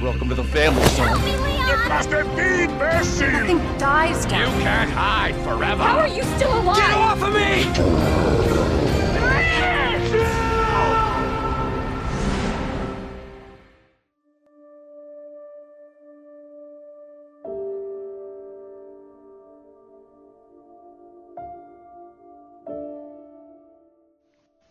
Welcome 0.00 0.28
to 0.28 0.34
the 0.34 0.44
family, 0.44 0.84
son. 0.88 1.20
It 1.24 1.88
must 1.88 2.10
have 2.10 2.36
been 2.36 2.76
mercy! 2.76 3.26
Nothing 3.26 3.58
dies 3.78 4.26
down 4.26 4.54
You 4.56 4.62
can't 4.62 4.90
hide 4.90 5.34
forever! 5.36 5.82
How 5.82 5.98
are 5.98 6.08
you 6.08 6.24
still 6.36 6.52
alive? 6.60 6.76
Get 6.76 6.94
off 6.94 7.22
of 7.22 7.32
me! 7.32 7.64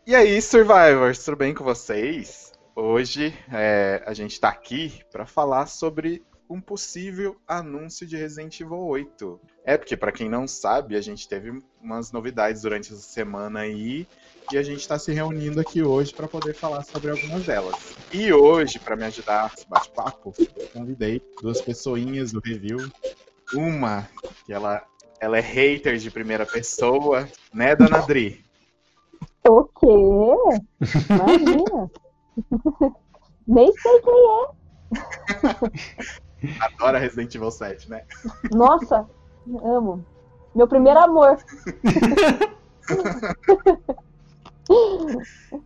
E 0.05 0.13
aí, 0.13 0.41
Survivors, 0.41 1.23
tudo 1.23 1.37
bem 1.37 1.53
com 1.53 1.63
vocês? 1.63 2.52
Hoje 2.75 3.31
é, 3.51 4.01
a 4.03 4.15
gente 4.15 4.39
tá 4.39 4.49
aqui 4.49 4.99
para 5.11 5.27
falar 5.27 5.67
sobre 5.67 6.23
um 6.49 6.59
possível 6.59 7.37
anúncio 7.47 8.05
de 8.05 8.17
Resident 8.17 8.59
Evil 8.59 8.79
8. 8.79 9.39
É 9.63 9.77
porque, 9.77 9.95
para 9.95 10.11
quem 10.11 10.27
não 10.27 10.47
sabe, 10.47 10.95
a 10.95 11.01
gente 11.01 11.27
teve 11.27 11.61
umas 11.79 12.11
novidades 12.11 12.63
durante 12.63 12.91
essa 12.91 13.01
semana 13.01 13.59
aí 13.59 14.07
e 14.51 14.57
a 14.57 14.63
gente 14.63 14.79
está 14.79 14.97
se 14.97 15.11
reunindo 15.11 15.59
aqui 15.59 15.83
hoje 15.83 16.11
para 16.13 16.27
poder 16.27 16.55
falar 16.55 16.83
sobre 16.83 17.11
algumas 17.11 17.45
delas. 17.45 17.95
E 18.11 18.33
hoje, 18.33 18.79
para 18.79 18.95
me 18.95 19.05
ajudar 19.05 19.51
nesse 19.51 19.69
bate-papo, 19.69 20.33
convidei 20.73 21.21
duas 21.41 21.61
pessoinhas 21.61 22.31
do 22.31 22.39
review. 22.39 22.79
Uma, 23.53 24.09
que 24.47 24.51
ela, 24.51 24.83
ela 25.19 25.37
é 25.37 25.41
hater 25.41 25.97
de 25.97 26.09
primeira 26.09 26.45
pessoa, 26.45 27.29
né, 27.53 27.75
Dona 27.75 27.99
Dri? 28.01 28.43
O 29.47 29.63
quê? 29.65 31.05
Imagina. 31.09 31.91
Nem 33.47 33.71
sei 33.73 34.01
quem 34.01 34.25
é. 34.25 34.47
Adora 36.59 36.99
Resident 36.99 37.33
Evil 37.35 37.51
7, 37.51 37.89
né? 37.89 38.03
Nossa, 38.51 39.07
amo. 39.63 40.05
Meu 40.53 40.67
primeiro 40.67 40.99
amor. 40.99 41.37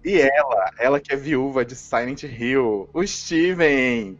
E 0.03 0.19
ela, 0.19 0.71
ela 0.79 0.99
que 0.99 1.13
é 1.13 1.15
viúva 1.15 1.63
de 1.63 1.75
Silent 1.75 2.23
Hill, 2.23 2.89
o 2.91 3.05
Steven. 3.05 4.17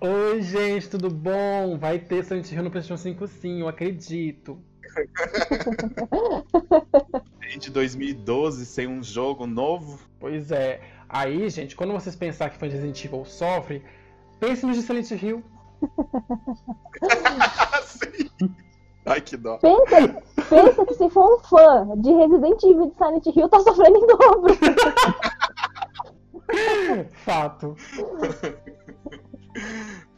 Oi, 0.00 0.42
gente, 0.42 0.88
tudo 0.88 1.10
bom? 1.10 1.76
Vai 1.78 1.98
ter 1.98 2.24
Silent 2.24 2.50
Hill 2.50 2.62
no 2.62 2.70
PlayStation 2.70 3.02
5 3.02 3.26
sim, 3.26 3.60
eu 3.60 3.68
acredito. 3.68 4.58
De 7.58 7.70
2012 7.70 8.66
sem 8.66 8.86
um 8.86 9.02
jogo 9.02 9.46
novo. 9.46 10.00
Pois 10.18 10.50
é. 10.50 10.80
Aí, 11.12 11.50
gente, 11.50 11.74
quando 11.74 11.92
vocês 11.92 12.14
pensarem 12.14 12.52
que 12.52 12.58
fã 12.60 12.68
de 12.68 12.76
Resident 12.76 13.04
Evil 13.04 13.24
sofre, 13.24 13.84
pense 14.38 14.64
no 14.64 14.72
de 14.72 14.80
Silent 14.80 15.10
Hill. 15.10 15.42
Sim. 17.82 18.54
Ai, 19.04 19.20
que 19.20 19.36
dó. 19.36 19.58
Pensa, 19.58 20.22
pensa 20.48 20.86
que 20.86 20.94
se 20.94 21.10
for 21.10 21.34
um 21.34 21.40
fã 21.40 21.96
de 21.96 22.12
Resident 22.12 22.62
Evil 22.62 22.84
e 22.84 22.90
de 22.90 22.96
Silent 22.96 23.26
Hill, 23.26 23.48
tá 23.48 23.58
sofrendo 23.58 23.98
em 23.98 24.06
dobro. 24.06 24.56
Fato. 27.24 27.74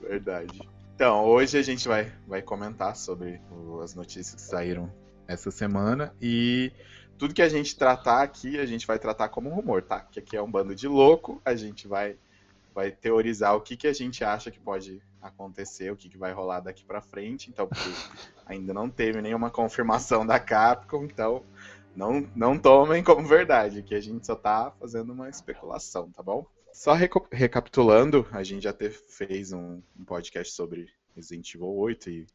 Verdade. 0.01 0.61
Então, 0.95 1.25
hoje 1.25 1.57
a 1.57 1.63
gente 1.63 1.89
vai, 1.89 2.13
vai 2.29 2.43
comentar 2.43 2.97
sobre 2.97 3.41
as 3.83 3.95
notícias 3.95 4.35
que 4.35 4.43
saíram 4.43 4.93
essa 5.27 5.51
semana 5.51 6.15
e 6.21 6.71
tudo 7.23 7.35
que 7.35 7.43
a 7.43 7.49
gente 7.49 7.77
tratar 7.77 8.21
aqui, 8.21 8.59
a 8.59 8.67
gente 8.67 8.85
vai 8.85 8.99
tratar 8.99 9.29
como 9.29 9.49
um 9.49 9.55
rumor, 9.55 9.81
tá? 9.81 10.01
Que 10.01 10.19
aqui 10.19 10.37
é 10.37 10.43
um 10.43 10.51
bando 10.51 10.75
de 10.75 10.89
louco, 10.89 11.41
a 11.45 11.55
gente 11.55 11.87
vai, 11.87 12.17
vai 12.75 12.91
teorizar 12.91 13.55
o 13.55 13.61
que, 13.61 13.77
que 13.77 13.87
a 13.87 13.93
gente 13.93 14.25
acha 14.25 14.51
que 14.51 14.59
pode 14.59 15.01
acontecer, 15.21 15.93
o 15.93 15.97
que, 15.97 16.09
que 16.09 16.19
vai 16.19 16.33
rolar 16.33 16.59
daqui 16.59 16.85
pra 16.85 17.01
frente, 17.01 17.49
então, 17.49 17.69
porque 17.69 17.89
ainda 18.45 18.75
não 18.75 18.91
teve 18.91 19.23
nenhuma 19.23 19.53
confirmação 19.53 20.27
da 20.27 20.41
Capcom, 20.41 21.05
então 21.05 21.45
não, 21.95 22.29
não 22.35 22.59
tomem 22.59 23.05
como 23.05 23.25
verdade, 23.25 23.85
que 23.85 23.95
a 23.95 24.01
gente 24.01 24.27
só 24.27 24.35
tá 24.35 24.73
fazendo 24.81 25.13
uma 25.13 25.29
especulação, 25.29 26.11
tá 26.11 26.25
bom? 26.25 26.45
Só 26.73 26.93
recapitulando, 27.31 28.27
a 28.33 28.43
gente 28.43 28.65
já 28.65 28.73
teve, 28.73 28.97
fez 28.97 29.53
um, 29.53 29.81
um 29.97 30.05
podcast 30.05 30.53
sobre 30.53 30.89
Resident 31.15 31.55
Evil 31.55 31.69
8 31.69 32.11
e, 32.11 32.27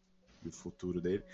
e 0.45 0.47
o 0.47 0.51
futuro 0.53 1.01
dele. 1.01 1.25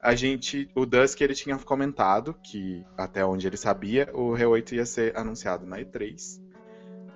A 0.00 0.14
gente, 0.14 0.70
o 0.76 0.86
Dusk 0.86 1.20
ele 1.20 1.34
tinha 1.34 1.58
comentado 1.58 2.34
que 2.42 2.84
até 2.96 3.24
onde 3.24 3.46
ele 3.46 3.56
sabia, 3.56 4.08
o 4.14 4.32
R8 4.32 4.72
ia 4.72 4.86
ser 4.86 5.16
anunciado 5.16 5.66
na 5.66 5.78
E3. 5.78 6.40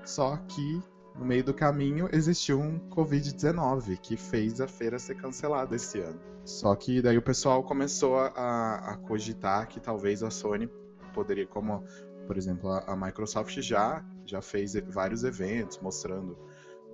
Só 0.05 0.37
que 0.37 0.81
no 1.15 1.25
meio 1.25 1.45
do 1.45 1.55
caminho 1.55 2.09
existiu 2.13 2.59
um 2.61 2.79
Covid-19 2.91 3.99
que 4.01 4.17
fez 4.17 4.61
a 4.61 4.67
feira 4.67 4.99
ser 4.99 5.15
cancelada 5.15 5.77
esse 5.77 6.01
ano. 6.01 6.19
Só 6.45 6.75
que 6.75 7.01
daí 7.01 7.17
o 7.17 7.23
pessoal 7.23 7.63
começou 7.63 8.19
a, 8.19 8.27
a- 8.95 8.97
cogitar 8.97 9.69
que 9.69 9.79
talvez 9.79 10.23
a 10.25 10.31
Sony 10.31 10.69
poderia, 11.15 11.47
como 11.47 11.85
por 12.27 12.37
exemplo 12.37 12.69
a, 12.71 12.81
a 12.81 12.97
Microsoft 12.97 13.61
já 13.61 14.05
já 14.25 14.41
fez 14.41 14.75
vários 14.89 15.23
eventos 15.25 15.79
mostrando 15.81 16.37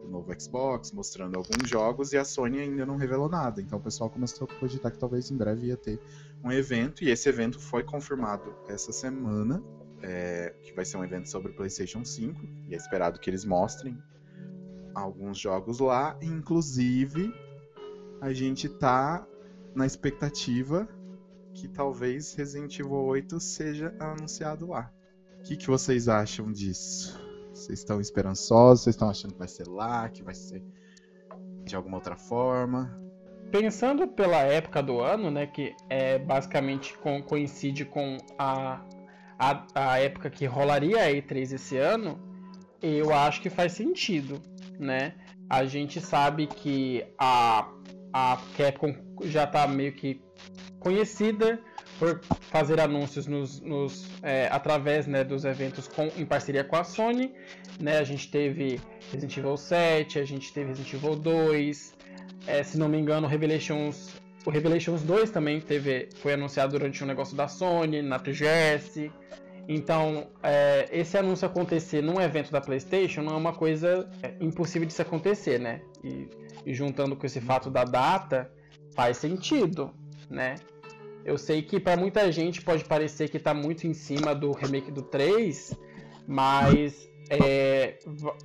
o 0.04 0.08
novo 0.08 0.32
Xbox, 0.38 0.92
mostrando 0.92 1.36
alguns 1.36 1.68
jogos 1.68 2.12
e 2.12 2.18
a 2.18 2.24
Sony 2.24 2.60
ainda 2.60 2.86
não 2.86 2.96
revelou 2.96 3.28
nada. 3.28 3.60
Então 3.60 3.78
o 3.78 3.82
pessoal 3.82 4.08
começou 4.10 4.48
a 4.50 4.60
cogitar 4.60 4.92
que 4.92 4.98
talvez 4.98 5.30
em 5.30 5.36
breve 5.36 5.68
ia 5.68 5.76
ter 5.76 6.00
um 6.42 6.52
evento 6.52 7.04
e 7.04 7.10
esse 7.10 7.28
evento 7.28 7.58
foi 7.58 7.82
confirmado 7.82 8.54
essa 8.68 8.92
semana, 8.92 9.62
é, 10.02 10.54
que 10.62 10.72
vai 10.72 10.84
ser 10.84 10.96
um 10.96 11.04
evento 11.04 11.28
sobre 11.28 11.52
o 11.52 11.54
PlayStation 11.54 12.04
5 12.04 12.40
e 12.68 12.74
é 12.74 12.76
esperado 12.76 13.18
que 13.18 13.28
eles 13.28 13.44
mostrem 13.44 13.98
alguns 14.94 15.38
jogos 15.38 15.78
lá, 15.80 16.16
inclusive 16.22 17.32
a 18.20 18.32
gente 18.32 18.68
tá 18.68 19.26
na 19.74 19.86
expectativa 19.86 20.88
que 21.54 21.68
talvez 21.68 22.34
Resident 22.34 22.78
Evil 22.78 22.92
8 22.92 23.40
seja 23.40 23.94
anunciado 23.98 24.68
lá. 24.68 24.92
O 25.40 25.42
que, 25.42 25.56
que 25.56 25.66
vocês 25.66 26.08
acham 26.08 26.52
disso? 26.52 27.27
Vocês 27.52 27.80
estão 27.80 28.00
esperançosos? 28.00 28.84
Vocês 28.84 28.94
estão 28.94 29.10
achando 29.10 29.32
que 29.32 29.38
vai 29.38 29.48
ser 29.48 29.66
lá? 29.66 30.08
Que 30.08 30.22
vai 30.22 30.34
ser 30.34 30.62
de 31.64 31.76
alguma 31.76 31.96
outra 31.96 32.16
forma? 32.16 32.98
Pensando 33.50 34.06
pela 34.06 34.38
época 34.42 34.82
do 34.82 35.00
ano, 35.00 35.30
né, 35.30 35.46
que 35.46 35.74
é 35.88 36.18
basicamente 36.18 36.96
com- 36.98 37.22
coincide 37.22 37.84
com 37.84 38.18
a, 38.38 38.82
a, 39.38 39.66
a 39.74 39.98
época 40.00 40.28
que 40.28 40.44
rolaria 40.44 41.02
a 41.02 41.10
E3 41.10 41.54
esse 41.54 41.76
ano, 41.78 42.18
eu 42.82 43.12
acho 43.12 43.40
que 43.40 43.48
faz 43.48 43.72
sentido, 43.72 44.40
né? 44.78 45.14
A 45.48 45.64
gente 45.64 45.98
sabe 46.00 46.46
que 46.46 47.06
a, 47.18 47.70
a 48.12 48.38
Capcom 48.56 48.94
já 49.22 49.46
tá 49.46 49.66
meio 49.66 49.92
que 49.94 50.20
conhecida 50.78 51.60
por 51.98 52.20
fazer 52.50 52.80
anúncios 52.80 53.26
nos, 53.26 53.60
nos, 53.60 54.06
é, 54.22 54.48
através 54.50 55.06
né, 55.06 55.24
dos 55.24 55.44
eventos 55.44 55.88
com, 55.88 56.10
em 56.16 56.24
parceria 56.24 56.62
com 56.62 56.76
a 56.76 56.84
Sony. 56.84 57.34
Né? 57.80 57.98
A 57.98 58.04
gente 58.04 58.30
teve 58.30 58.80
Resident 59.10 59.36
Evil 59.36 59.56
7, 59.56 60.18
a 60.18 60.24
gente 60.24 60.52
teve 60.52 60.68
Resident 60.68 60.94
Evil 60.94 61.16
2, 61.16 61.94
é, 62.46 62.62
se 62.62 62.78
não 62.78 62.88
me 62.88 62.98
engano, 62.98 63.26
Revelations, 63.26 64.10
o 64.46 64.50
Revelations 64.50 65.02
2 65.02 65.30
também 65.30 65.60
teve, 65.60 66.08
foi 66.16 66.34
anunciado 66.34 66.72
durante 66.72 67.02
um 67.02 67.06
negócio 67.06 67.36
da 67.36 67.48
Sony, 67.48 68.00
na 68.00 68.18
TGS. 68.18 69.10
Então, 69.68 70.28
é, 70.42 70.88
esse 70.90 71.18
anúncio 71.18 71.46
acontecer 71.46 72.02
num 72.02 72.18
evento 72.20 72.50
da 72.50 72.60
PlayStation 72.60 73.20
não 73.20 73.34
é 73.34 73.36
uma 73.36 73.52
coisa 73.52 74.08
é, 74.22 74.34
impossível 74.40 74.86
de 74.86 74.94
se 74.94 75.02
acontecer, 75.02 75.60
né? 75.60 75.82
E, 76.02 76.26
e 76.64 76.72
juntando 76.72 77.14
com 77.14 77.26
esse 77.26 77.40
fato 77.40 77.68
da 77.68 77.84
data, 77.84 78.50
faz 78.94 79.18
sentido, 79.18 79.92
né? 80.30 80.54
Eu 81.24 81.36
sei 81.36 81.62
que 81.62 81.78
para 81.78 81.96
muita 81.96 82.30
gente 82.32 82.62
pode 82.62 82.84
parecer 82.84 83.28
que 83.28 83.38
tá 83.38 83.52
muito 83.52 83.86
em 83.86 83.92
cima 83.94 84.34
do 84.34 84.52
remake 84.52 84.90
do 84.90 85.02
3, 85.02 85.78
mas 86.26 87.08
é, 87.30 87.98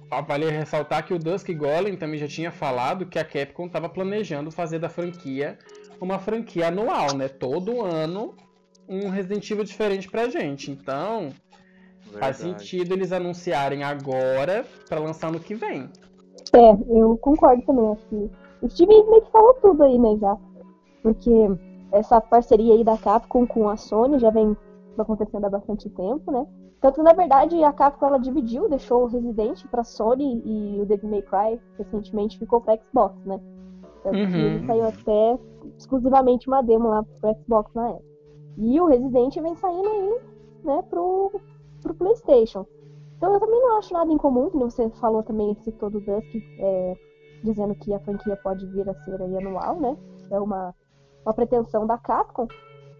va- 0.09 0.21
vale 0.21 0.49
ressaltar 0.49 1.05
que 1.05 1.13
o 1.13 1.19
Dusk 1.19 1.49
Golem 1.53 1.95
também 1.95 2.19
já 2.19 2.27
tinha 2.27 2.51
falado 2.51 3.05
que 3.05 3.17
a 3.17 3.23
Capcom 3.23 3.67
estava 3.67 3.87
planejando 3.87 4.51
fazer 4.51 4.79
da 4.79 4.89
franquia 4.89 5.57
uma 6.01 6.19
franquia 6.19 6.67
anual, 6.67 7.15
né? 7.15 7.29
Todo 7.29 7.81
ano 7.81 8.35
um 8.89 9.07
Resident 9.07 9.49
Evil 9.49 9.63
diferente 9.63 10.09
pra 10.11 10.27
gente. 10.27 10.69
Então, 10.69 11.29
faz 12.19 12.39
Verdade. 12.39 12.59
sentido 12.59 12.91
eles 12.93 13.13
anunciarem 13.13 13.83
agora 13.83 14.65
pra 14.89 14.99
lançar 14.99 15.31
no 15.31 15.39
que 15.39 15.55
vem. 15.55 15.89
É, 16.53 16.71
eu 16.89 17.17
concordo 17.21 17.61
também. 17.65 17.89
Acho 17.91 18.05
que 18.09 18.29
o 18.61 18.69
Steve 18.69 18.91
meio 19.09 19.21
que 19.21 19.31
falou 19.31 19.53
tudo 19.61 19.81
aí, 19.83 19.97
né, 19.97 20.17
já. 20.19 20.37
Porque 21.01 21.29
essa 21.93 22.19
parceria 22.19 22.73
aí 22.73 22.83
da 22.83 22.97
Capcom 22.97 23.45
com 23.45 23.69
a 23.69 23.77
Sony 23.77 24.17
já 24.19 24.31
vem 24.31 24.57
acontecendo 24.97 25.45
há 25.45 25.49
bastante 25.49 25.89
tempo, 25.89 26.31
né? 26.31 26.45
Tanto 26.81 27.01
na 27.01 27.13
verdade, 27.13 27.63
a 27.63 27.71
Capcom 27.71 28.07
ela 28.07 28.19
dividiu, 28.19 28.67
deixou 28.67 29.03
o 29.03 29.07
Resident 29.07 29.63
pra 29.69 29.83
Sony 29.83 30.41
e 30.43 30.81
o 30.81 30.85
Devil 30.85 31.09
May 31.09 31.21
Cry 31.21 31.61
recentemente 31.77 32.37
ficou 32.37 32.59
pra 32.59 32.77
Xbox, 32.77 33.15
né? 33.25 33.39
Tanto 34.03 34.17
Uhum. 34.17 34.39
ele 34.39 34.65
saiu 34.65 34.87
até 34.87 35.39
exclusivamente 35.77 36.47
uma 36.47 36.61
demo 36.61 36.89
lá 36.89 37.03
pro 37.21 37.35
Xbox 37.41 37.71
na 37.73 37.89
época. 37.89 38.05
E 38.57 38.81
o 38.81 38.85
Resident 38.85 39.35
vem 39.35 39.55
saindo 39.55 39.87
aí, 39.87 40.19
né, 40.63 40.81
pro, 40.89 41.31
pro 41.81 41.93
Playstation. 41.93 42.65
Então 43.17 43.33
eu 43.33 43.39
também 43.39 43.61
não 43.61 43.77
acho 43.77 43.93
nada 43.93 44.11
incomum, 44.11 44.49
como 44.49 44.69
você 44.69 44.89
falou 44.99 45.23
também, 45.23 45.55
citou 45.63 45.89
do 45.89 46.01
Dusk, 46.01 46.35
é, 46.59 46.97
dizendo 47.43 47.73
que 47.75 47.93
a 47.93 47.99
franquia 47.99 48.35
pode 48.43 48.65
vir 48.67 48.87
a 48.89 48.93
ser 49.05 49.21
aí 49.21 49.37
anual, 49.37 49.79
né? 49.79 49.95
É 50.29 50.39
uma, 50.39 50.75
uma 51.25 51.33
pretensão 51.33 51.85
da 51.85 51.97
Capcom. 51.97 52.47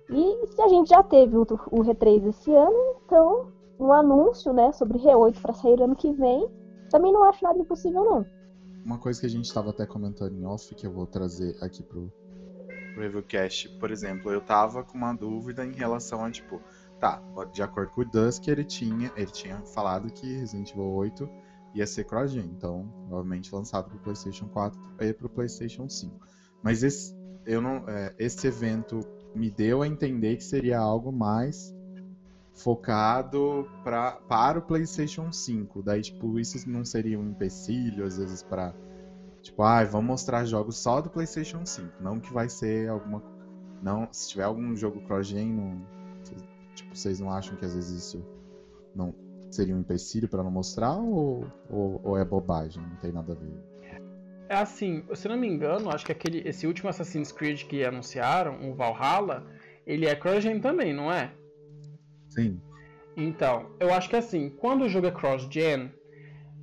E 0.10 0.48
se 0.48 0.62
a 0.62 0.68
gente 0.68 0.90
já 0.90 1.02
teve 1.02 1.38
o, 1.38 1.42
o 1.42 1.84
R3 1.84 2.28
esse 2.28 2.54
ano, 2.54 2.96
então 3.06 3.52
um 3.80 3.92
anúncio, 3.92 4.54
né, 4.54 4.72
sobre 4.72 4.98
R8 5.00 5.42
para 5.42 5.54
sair 5.54 5.81
ano 5.81 5.96
que 5.96 6.12
vem, 6.12 6.48
também 6.90 7.12
não 7.12 7.24
acho 7.24 7.44
nada 7.44 7.60
impossível 7.60 8.04
não. 8.04 8.25
Uma 8.86 8.98
coisa 8.98 9.20
que 9.20 9.25
a 9.25 9.30
gente 9.30 9.46
estava 9.46 9.70
até 9.70 9.86
comentando 9.86 10.36
em 10.36 10.46
off, 10.46 10.74
que 10.75 10.86
eu 10.86 10.92
vou 10.92 11.08
trazer 11.08 11.56
aqui 11.62 11.81
pro, 11.81 12.12
pro 12.94 13.02
Reviewcast, 13.02 13.70
por 13.80 13.90
exemplo, 13.92 14.31
eu 14.31 14.42
tava 14.42 14.84
com 14.84 14.98
uma 14.98 15.14
dúvida 15.14 15.66
em 15.66 15.72
relação 15.72 16.24
a, 16.24 16.30
tipo, 16.30 16.62
tá, 17.00 17.22
de 17.52 17.64
acordo 17.64 17.92
com 17.92 18.02
o 18.02 18.06
Dusk, 18.06 18.48
ele 18.48 18.64
tinha, 18.64 19.12
ele 19.16 19.31
tinha 19.31 19.58
falado 19.66 20.12
que 20.12 20.40
Resident 20.40 20.72
Evil 20.72 20.92
8 20.92 21.30
ia 21.74 21.88
ser 21.88 22.04
cross-gen, 22.04 22.46
então, 22.46 22.88
provavelmente 23.08 23.54
lançado 23.54 23.90
pro 23.90 24.00
PlayStation 24.00 24.48
4 24.48 24.80
e 25.00 25.14
pro 25.14 25.30
PlayStation 25.30 25.90
5. 25.90 26.16
Mas 26.62 26.84
esse, 26.84 27.16
eu 27.45 27.62
não, 27.62 27.88
é, 27.88 28.13
esse 28.18 28.48
evento 28.48 29.00
me 29.36 29.50
deu 29.50 29.81
a 29.81 29.88
entender 29.88 30.38
que 30.38 30.44
seria 30.44 30.80
algo 30.80 31.12
mais 31.12 31.75
focado 32.54 33.68
pra, 33.84 34.13
para 34.13 34.60
o 34.60 34.62
PlayStation 34.62 35.31
5. 35.31 35.81
Daí, 35.81 36.01
tipo, 36.01 36.40
isso 36.40 36.69
não 36.69 36.86
seria 36.86 37.19
um 37.19 37.30
empecilho, 37.30 38.06
às 38.06 38.18
vezes, 38.18 38.44
para 38.44 38.74
Tipo, 39.44 39.62
ah, 39.62 39.84
vamos 39.84 40.07
mostrar 40.07 40.45
jogos 40.45 40.78
só 40.78 41.01
do 41.01 41.10
PlayStation 41.10 41.66
5. 41.66 42.01
Não 42.01 42.18
que 42.18 42.31
vai 42.31 42.48
ser 42.48 42.90
alguma. 42.90 43.22
Não, 43.81 44.07
se 44.10 44.30
tiver 44.30 44.44
algum 44.44 44.74
jogo 44.74 45.01
cross-gen, 45.01 45.86
tipo, 46.74 46.96
vocês 46.96 47.19
não 47.19 47.30
acham 47.30 47.57
que 47.57 47.66
às 47.66 47.75
vezes 47.75 48.06
isso 48.06 48.25
não 48.96 49.13
seria 49.51 49.75
um 49.75 49.81
empecilho 49.81 50.30
para 50.30 50.42
não 50.42 50.50
mostrar 50.50 50.96
ou, 50.96 51.46
ou, 51.69 52.00
ou, 52.01 52.18
é 52.18 52.24
bobagem? 52.24 52.81
Não 52.81 52.96
tem 52.96 53.12
nada 53.12 53.34
a 53.34 53.36
ver. 53.36 53.51
É 54.53 54.57
assim, 54.57 55.03
se 55.15 55.27
não 55.27 55.35
me 55.35 55.47
engano, 55.47 55.89
acho 55.89 56.05
que 56.05 56.11
aquele, 56.11 56.47
esse 56.47 56.67
último 56.67 56.88
Assassin's 56.88 57.31
Creed 57.31 57.63
que 57.63 57.83
anunciaram, 57.83 58.69
o 58.69 58.75
Valhalla, 58.75 59.47
ele 59.83 60.05
é 60.05 60.15
cross-gen 60.15 60.59
também, 60.59 60.94
não 60.94 61.11
é? 61.11 61.31
Sim. 62.29 62.61
Então, 63.17 63.71
eu 63.79 63.91
acho 63.91 64.07
que 64.07 64.15
assim, 64.15 64.51
quando 64.51 64.83
o 64.83 64.89
jogo 64.89 65.07
é 65.07 65.11
cross-gen, 65.11 65.91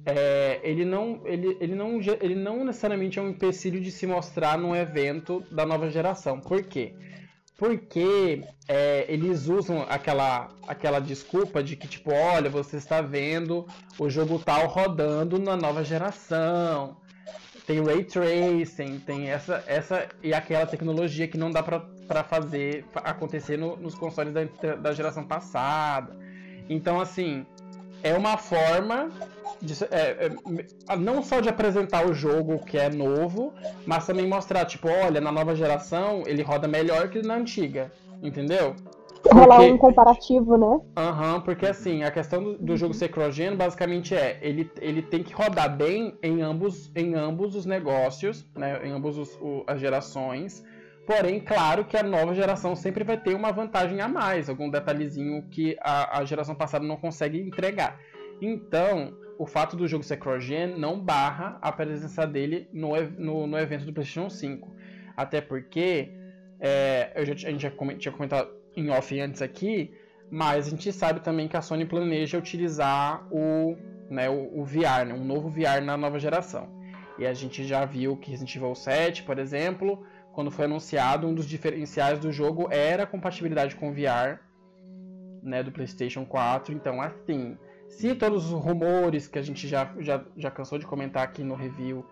é, 0.06 0.60
ele, 0.62 0.84
não, 0.84 1.20
ele, 1.24 1.56
ele, 1.60 1.74
não, 1.74 2.00
ele 2.20 2.36
não 2.36 2.64
necessariamente 2.64 3.18
é 3.18 3.22
um 3.22 3.30
empecilho 3.30 3.80
de 3.80 3.90
se 3.90 4.06
mostrar 4.06 4.56
num 4.56 4.76
evento 4.76 5.42
da 5.50 5.66
nova 5.66 5.90
geração. 5.90 6.38
Por 6.38 6.62
quê? 6.62 6.94
Porque 7.58 8.44
é, 8.68 9.04
eles 9.12 9.48
usam 9.48 9.84
aquela, 9.88 10.48
aquela 10.64 11.00
desculpa 11.00 11.60
de 11.60 11.74
que, 11.74 11.88
tipo, 11.88 12.12
olha, 12.12 12.48
você 12.48 12.76
está 12.76 13.02
vendo 13.02 13.66
o 13.98 14.08
jogo 14.08 14.38
tal 14.38 14.68
rodando 14.68 15.40
na 15.40 15.56
nova 15.56 15.82
geração. 15.82 17.00
Tem 17.70 17.80
ray 17.84 18.02
tracing, 18.02 18.98
tem 18.98 19.30
essa, 19.30 19.62
essa 19.64 20.08
e 20.24 20.34
aquela 20.34 20.66
tecnologia 20.66 21.28
que 21.28 21.38
não 21.38 21.52
dá 21.52 21.62
para 21.62 22.24
fazer 22.24 22.84
acontecer 22.96 23.56
no, 23.56 23.76
nos 23.76 23.94
consoles 23.94 24.34
da, 24.34 24.74
da 24.74 24.92
geração 24.92 25.22
passada. 25.22 26.16
Então, 26.68 27.00
assim, 27.00 27.46
é 28.02 28.12
uma 28.12 28.36
forma 28.36 29.08
de, 29.62 29.72
é, 29.84 30.32
é, 30.88 30.96
não 30.96 31.22
só 31.22 31.38
de 31.38 31.48
apresentar 31.48 32.04
o 32.04 32.12
jogo 32.12 32.58
que 32.64 32.76
é 32.76 32.90
novo, 32.90 33.54
mas 33.86 34.04
também 34.04 34.26
mostrar, 34.26 34.64
tipo, 34.64 34.88
olha, 34.88 35.20
na 35.20 35.30
nova 35.30 35.54
geração 35.54 36.24
ele 36.26 36.42
roda 36.42 36.66
melhor 36.66 37.08
que 37.08 37.22
na 37.22 37.36
antiga, 37.36 37.92
entendeu? 38.20 38.74
Rolar 39.32 39.56
porque... 39.56 39.72
um 39.72 39.78
comparativo, 39.78 40.56
né? 40.56 40.80
Aham, 40.96 41.34
uhum, 41.34 41.40
porque 41.42 41.66
assim, 41.66 42.02
a 42.02 42.10
questão 42.10 42.42
do, 42.42 42.58
do 42.58 42.76
jogo 42.76 42.94
ser 42.94 43.08
cross-gen 43.08 43.56
basicamente 43.56 44.14
é, 44.14 44.38
ele, 44.40 44.70
ele 44.80 45.02
tem 45.02 45.22
que 45.22 45.32
rodar 45.32 45.76
bem 45.76 46.16
em 46.22 46.40
ambos, 46.40 46.90
em 46.96 47.14
ambos 47.14 47.54
os 47.54 47.66
negócios, 47.66 48.46
né, 48.56 48.80
em 48.86 48.90
ambos 48.92 49.18
os, 49.18 49.36
o, 49.36 49.64
as 49.66 49.80
gerações, 49.80 50.64
Porém, 51.06 51.40
claro 51.40 51.84
que 51.84 51.96
a 51.96 52.04
nova 52.04 52.32
geração 52.32 52.76
sempre 52.76 53.02
vai 53.02 53.16
ter 53.16 53.34
uma 53.34 53.50
vantagem 53.50 54.00
a 54.00 54.06
mais, 54.06 54.48
algum 54.48 54.70
detalhezinho 54.70 55.42
que 55.50 55.76
a, 55.80 56.18
a 56.18 56.24
geração 56.24 56.54
passada 56.54 56.86
não 56.86 56.96
consegue 56.96 57.36
entregar. 57.40 57.98
Então, 58.40 59.12
o 59.36 59.44
fato 59.44 59.76
do 59.76 59.88
jogo 59.88 60.04
ser 60.04 60.18
cross-gen 60.18 60.78
não 60.78 61.00
barra 61.00 61.58
a 61.60 61.72
presença 61.72 62.24
dele 62.26 62.68
no, 62.72 62.90
no, 63.18 63.46
no, 63.46 63.58
evento 63.58 63.84
do 63.86 63.92
PlayStation 63.92 64.30
5. 64.30 64.72
Até 65.16 65.40
porque, 65.40 66.12
é, 66.60 67.10
eu 67.16 67.26
já, 67.26 67.32
a 67.32 67.50
gente 67.50 67.62
já 67.62 67.72
tinha 67.98 68.12
comentado 68.12 68.48
em 68.76 68.90
off 68.90 69.18
antes 69.20 69.42
aqui, 69.42 69.92
mas 70.30 70.66
a 70.66 70.70
gente 70.70 70.92
sabe 70.92 71.20
também 71.20 71.48
que 71.48 71.56
a 71.56 71.62
Sony 71.62 71.84
planeja 71.84 72.38
utilizar 72.38 73.26
o, 73.30 73.76
né, 74.08 74.30
o, 74.30 74.60
o 74.60 74.64
VR, 74.64 75.04
né, 75.06 75.14
um 75.14 75.24
novo 75.24 75.48
VR 75.48 75.82
na 75.82 75.96
nova 75.96 76.18
geração. 76.18 76.68
E 77.18 77.26
a 77.26 77.34
gente 77.34 77.66
já 77.66 77.84
viu 77.84 78.16
que 78.16 78.30
Resident 78.30 78.54
Evil 78.56 78.74
7, 78.74 79.24
por 79.24 79.38
exemplo, 79.38 80.06
quando 80.32 80.50
foi 80.50 80.64
anunciado, 80.64 81.26
um 81.26 81.34
dos 81.34 81.46
diferenciais 81.46 82.18
do 82.18 82.32
jogo 82.32 82.68
era 82.70 83.02
a 83.02 83.06
compatibilidade 83.06 83.74
com 83.74 83.92
VR, 83.92 84.38
né, 85.42 85.62
do 85.62 85.72
PlayStation 85.72 86.24
4. 86.24 86.72
Então, 86.72 87.00
assim, 87.00 87.58
se 87.88 88.14
todos 88.14 88.52
os 88.52 88.62
rumores 88.62 89.26
que 89.26 89.38
a 89.38 89.42
gente 89.42 89.66
já, 89.66 89.92
já, 89.98 90.24
já 90.36 90.50
cansou 90.50 90.78
de 90.78 90.86
comentar 90.86 91.24
aqui 91.24 91.42
no 91.42 91.54
review 91.54 92.06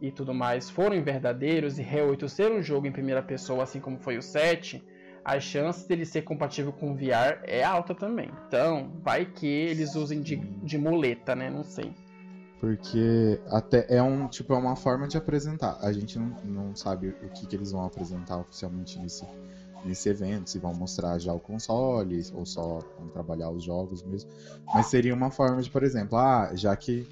e 0.00 0.12
tudo 0.12 0.32
mais 0.32 0.70
forem 0.70 1.02
verdadeiros 1.02 1.78
e 1.78 1.82
R8 1.82 2.28
ser 2.28 2.52
um 2.52 2.62
jogo 2.62 2.86
em 2.86 2.92
primeira 2.92 3.22
pessoa, 3.22 3.64
assim 3.64 3.80
como 3.80 3.98
foi 3.98 4.16
o 4.16 4.22
7, 4.22 4.82
a 5.26 5.40
chance 5.40 5.88
dele 5.88 6.06
ser 6.06 6.22
compatível 6.22 6.72
com 6.72 6.94
VR 6.94 7.42
é 7.42 7.64
alta 7.64 7.92
também. 7.92 8.30
Então, 8.46 8.92
vai 9.02 9.26
que 9.26 9.44
eles 9.44 9.96
usem 9.96 10.22
de, 10.22 10.36
de 10.36 10.78
muleta, 10.78 11.34
né? 11.34 11.50
Não 11.50 11.64
sei. 11.64 11.92
Porque 12.60 13.40
até 13.50 13.84
é 13.88 14.00
um 14.00 14.28
tipo 14.28 14.54
é 14.54 14.56
uma 14.56 14.76
forma 14.76 15.08
de 15.08 15.16
apresentar. 15.16 15.78
A 15.82 15.92
gente 15.92 16.16
não, 16.16 16.28
não 16.44 16.76
sabe 16.76 17.08
o 17.08 17.28
que, 17.30 17.44
que 17.44 17.56
eles 17.56 17.72
vão 17.72 17.84
apresentar 17.84 18.38
oficialmente 18.38 19.00
nesse, 19.00 19.26
nesse 19.84 20.08
evento, 20.08 20.48
se 20.48 20.60
vão 20.60 20.72
mostrar 20.72 21.18
já 21.18 21.32
o 21.32 21.40
console 21.40 22.22
ou 22.32 22.46
só 22.46 22.78
vão 22.96 23.08
trabalhar 23.08 23.50
os 23.50 23.64
jogos 23.64 24.04
mesmo. 24.04 24.30
Mas 24.72 24.86
seria 24.86 25.12
uma 25.12 25.32
forma 25.32 25.60
de, 25.60 25.68
por 25.68 25.82
exemplo, 25.82 26.16
ah, 26.16 26.52
já 26.54 26.76
que 26.76 27.04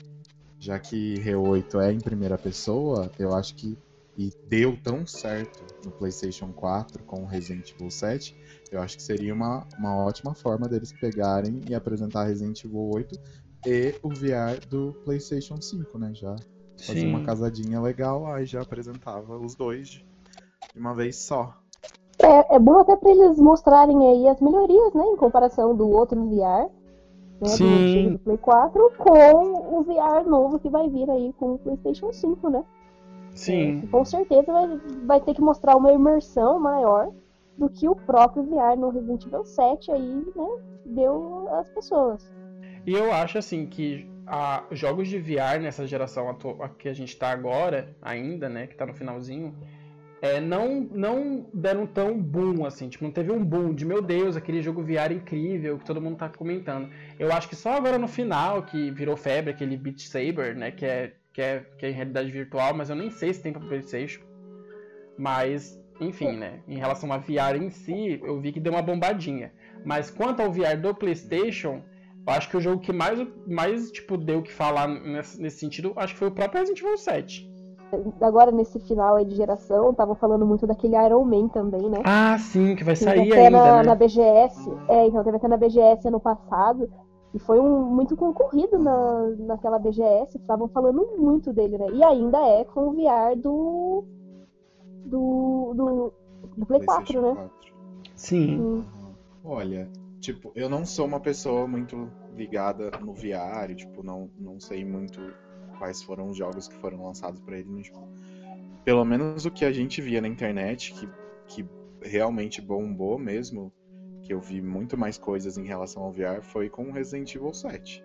já 0.61 0.79
que 0.79 1.17
R8 1.17 1.81
é 1.83 1.93
em 1.93 2.01
primeira 2.01 2.39
pessoa, 2.39 3.11
eu 3.19 3.35
acho 3.35 3.57
que 3.57 3.77
e 4.17 4.31
deu 4.49 4.77
tão 4.83 5.07
certo 5.07 5.65
no 5.85 5.91
PlayStation 5.91 6.53
4 6.53 7.03
com 7.05 7.23
o 7.23 7.27
Resident 7.27 7.73
Evil 7.73 7.91
7, 7.91 8.37
eu 8.71 8.81
acho 8.81 8.97
que 8.97 9.03
seria 9.03 9.35
uma, 9.35 9.67
uma 9.79 9.97
ótima 9.97 10.35
forma 10.35 10.69
deles 10.69 10.93
pegarem 10.93 11.61
e 11.69 11.75
apresentar 11.75 12.25
Resident 12.25 12.65
Evil 12.65 12.91
8 12.95 13.19
e 13.67 13.95
o 14.03 14.09
VR 14.09 14.65
do 14.69 14.95
PlayStation 15.05 15.61
5, 15.61 15.99
né? 15.99 16.13
Já 16.15 16.37
fazia 16.77 17.09
uma 17.09 17.25
casadinha 17.25 17.81
legal, 17.81 18.27
aí 18.27 18.47
já 18.47 18.61
apresentava 18.61 19.37
os 19.39 19.55
dois 19.55 19.89
de 19.89 20.07
uma 20.77 20.95
vez 20.95 21.17
só. 21.17 21.57
É, 22.19 22.57
é 22.57 22.59
bom 22.59 22.79
até 22.79 22.97
para 22.97 23.11
eles 23.11 23.39
mostrarem 23.39 24.11
aí 24.11 24.29
as 24.29 24.41
melhorias, 24.41 24.93
né? 24.95 25.05
Em 25.05 25.17
comparação 25.17 25.75
do 25.75 25.89
outro 25.89 26.23
VR, 26.27 26.71
né? 27.41 27.49
Sim. 27.49 28.05
Do, 28.05 28.13
do 28.13 28.19
Play 28.21 28.39
4, 28.39 28.93
com 28.99 29.79
o 29.79 29.83
VR 29.83 30.29
novo 30.29 30.59
que 30.59 30.69
vai 30.69 30.89
vir 30.89 31.11
aí 31.11 31.33
com 31.39 31.55
o 31.55 31.59
PlayStation 31.59 32.13
5, 32.13 32.49
né? 32.51 32.65
Sim. 33.35 33.83
É, 33.85 33.87
com 33.89 34.05
certeza 34.05 34.53
vai, 34.53 34.81
vai 35.07 35.21
ter 35.21 35.35
que 35.35 35.41
mostrar 35.41 35.77
uma 35.77 35.93
imersão 35.93 36.59
maior 36.59 37.11
do 37.59 37.69
que 37.69 37.89
o 37.89 37.95
próprio 37.95 38.45
VR 38.45 38.79
no 38.79 38.91
Resident 38.91 39.27
Evil 39.27 39.45
7 39.45 39.93
aí, 39.93 40.25
né? 40.35 40.49
Deu 40.87 41.49
às 41.55 41.69
pessoas. 41.71 42.33
E 42.87 42.93
eu 42.93 43.13
acho 43.13 43.39
assim 43.39 43.67
que 43.67 44.09
a, 44.27 44.65
jogos 44.71 45.09
de 45.09 45.19
VR 45.19 45.61
nessa 45.61 45.87
geração 45.87 46.37
que 46.79 46.89
a 46.89 46.93
gente 46.93 47.17
tá 47.17 47.31
agora, 47.31 47.95
ainda, 48.01 48.49
né, 48.49 48.67
que 48.67 48.77
tá 48.77 48.87
no 48.87 48.95
finalzinho, 48.95 49.55
é, 50.21 50.41
não, 50.41 50.81
não 50.81 51.47
deram 51.53 51.87
tão 51.87 52.19
boom 52.19 52.65
assim, 52.65 52.89
tipo, 52.89 53.05
não 53.05 53.11
teve 53.11 53.31
um 53.31 53.45
boom 53.45 53.75
de 53.75 53.85
meu 53.85 54.01
Deus, 54.01 54.37
aquele 54.37 54.63
jogo 54.63 54.83
VR 54.83 55.13
incrível 55.13 55.79
que 55.79 55.85
todo 55.85 56.01
mundo 56.01 56.17
tá 56.17 56.29
comentando. 56.29 56.89
Eu 57.19 57.33
acho 57.33 57.49
que 57.49 57.57
só 57.57 57.75
agora 57.75 57.99
no 57.99 58.09
final 58.09 58.63
que 58.63 58.91
virou 58.91 59.17
febre 59.17 59.51
aquele 59.51 59.77
Beat 59.77 60.01
Saber, 60.01 60.57
né, 60.57 60.71
que 60.71 60.87
é, 60.87 61.15
que 61.35 61.43
é, 61.43 61.67
que 61.77 61.85
é 61.85 61.91
em 61.91 61.93
realidade 61.93 62.31
virtual, 62.31 62.73
mas 62.75 62.89
eu 62.89 62.97
nem 62.97 63.11
sei 63.11 63.35
se 63.35 63.43
tem 63.43 63.53
pra 63.53 63.61
PlayStation. 63.61 64.23
Mas, 65.19 65.79
enfim, 66.01 66.33
né, 66.33 66.61
em 66.67 66.79
relação 66.79 67.13
a 67.13 67.19
VR 67.19 67.57
em 67.61 67.71
si, 67.71 68.21
eu 68.23 68.41
vi 68.41 68.53
que 68.53 68.61
deu 68.61 68.73
uma 68.73 68.83
bombadinha. 68.83 69.53
Mas 69.85 70.11
quanto 70.11 70.41
ao 70.41 70.51
VR 70.51 70.81
do 70.81 70.95
PlayStation, 70.95 71.83
eu 72.27 72.33
acho 72.33 72.49
que 72.49 72.57
o 72.57 72.61
jogo 72.61 72.81
que 72.81 72.93
mais, 72.93 73.27
mais 73.47 73.91
tipo, 73.91 74.17
deu 74.17 74.39
o 74.39 74.43
que 74.43 74.53
falar 74.53 74.87
nesse, 74.87 75.43
nesse 75.43 75.59
sentido, 75.59 75.93
acho 75.97 76.15
que 76.15 76.21
foi 76.21 76.29
o 76.29 76.33
próprio 76.33 76.61
Resident 76.61 76.81
Evil 76.81 76.97
7. 76.97 77.53
Agora, 78.21 78.51
nesse 78.51 78.81
final 78.81 79.17
aí 79.17 79.25
de 79.25 79.35
geração, 79.35 79.91
estavam 79.91 80.15
falando 80.15 80.47
muito 80.47 80.67
daquele 80.67 80.97
Iron 80.97 81.25
Man 81.25 81.49
também, 81.49 81.89
né? 81.89 82.01
Ah, 82.05 82.37
sim, 82.39 82.75
que 82.75 82.83
vai 82.83 82.97
sair 82.97 83.31
até 83.31 83.47
ainda, 83.47 83.59
na, 83.59 83.77
né? 83.77 83.83
na 83.83 83.95
BGS. 83.95 84.73
É, 84.89 85.07
então 85.07 85.23
teve 85.23 85.37
até 85.37 85.47
na 85.47 85.57
BGS 85.57 86.09
ano 86.09 86.19
passado. 86.19 86.91
E 87.35 87.39
foi 87.41 87.59
um, 87.59 87.85
muito 87.85 88.17
concorrido 88.17 88.79
na, 88.79 89.27
naquela 89.39 89.79
BGS. 89.79 90.39
Estavam 90.39 90.69
falando 90.69 91.17
muito 91.19 91.53
dele, 91.53 91.77
né? 91.77 91.87
E 91.93 92.05
ainda 92.05 92.39
é 92.39 92.65
com 92.65 92.89
o 92.89 92.93
VR 92.93 93.37
do. 93.37 94.05
do. 95.05 95.75
do, 95.75 96.13
do 96.57 96.67
Play 96.67 96.85
4, 96.85 97.21
né? 97.21 97.35
4. 97.35 97.75
Sim. 98.15 98.61
Hum. 98.61 98.85
Olha, 99.45 99.91
tipo, 100.21 100.53
eu 100.55 100.69
não 100.69 100.87
sou 100.87 101.07
uma 101.07 101.19
pessoa 101.19 101.67
muito 101.67 102.09
ligada 102.37 102.93
no 103.01 103.13
VR, 103.13 103.75
tipo, 103.75 104.05
não, 104.05 104.31
não 104.39 104.61
sei 104.61 104.85
muito 104.85 105.21
quais 105.77 106.03
foram 106.03 106.31
os 106.31 106.37
jogos 106.37 106.69
que 106.69 106.75
foram 106.77 107.05
lançados 107.05 107.41
pra 107.41 107.59
ele 107.59 107.69
no 107.69 107.83
jogo. 107.83 108.09
Pelo 108.85 109.05
menos 109.05 109.45
o 109.45 109.51
que 109.51 109.65
a 109.65 109.73
gente 109.73 110.01
via 110.01 110.21
na 110.21 110.29
internet, 110.29 110.95
que, 110.95 111.09
que 111.49 111.69
realmente 112.01 112.63
bombou 112.63 113.19
mesmo, 113.19 113.73
que 114.25 114.33
eu 114.33 114.41
vi 114.41 114.61
muito 114.61 114.97
mais 114.97 115.19
coisas 115.19 115.59
em 115.59 115.65
relação 115.65 116.03
ao 116.03 116.11
VR, 116.11 116.43
foi 116.43 116.69
com 116.71 116.91
Resident 116.91 117.35
Evil 117.35 117.53
7. 117.53 118.03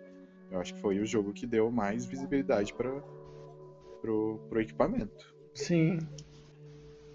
Eu 0.51 0.59
acho 0.59 0.73
que 0.73 0.81
foi 0.81 0.99
o 0.99 1.05
jogo 1.05 1.31
que 1.31 1.47
deu 1.47 1.71
mais 1.71 2.05
visibilidade 2.05 2.73
para 2.73 2.91
pro, 4.01 4.39
pro 4.49 4.61
equipamento. 4.61 5.33
Sim. 5.53 5.99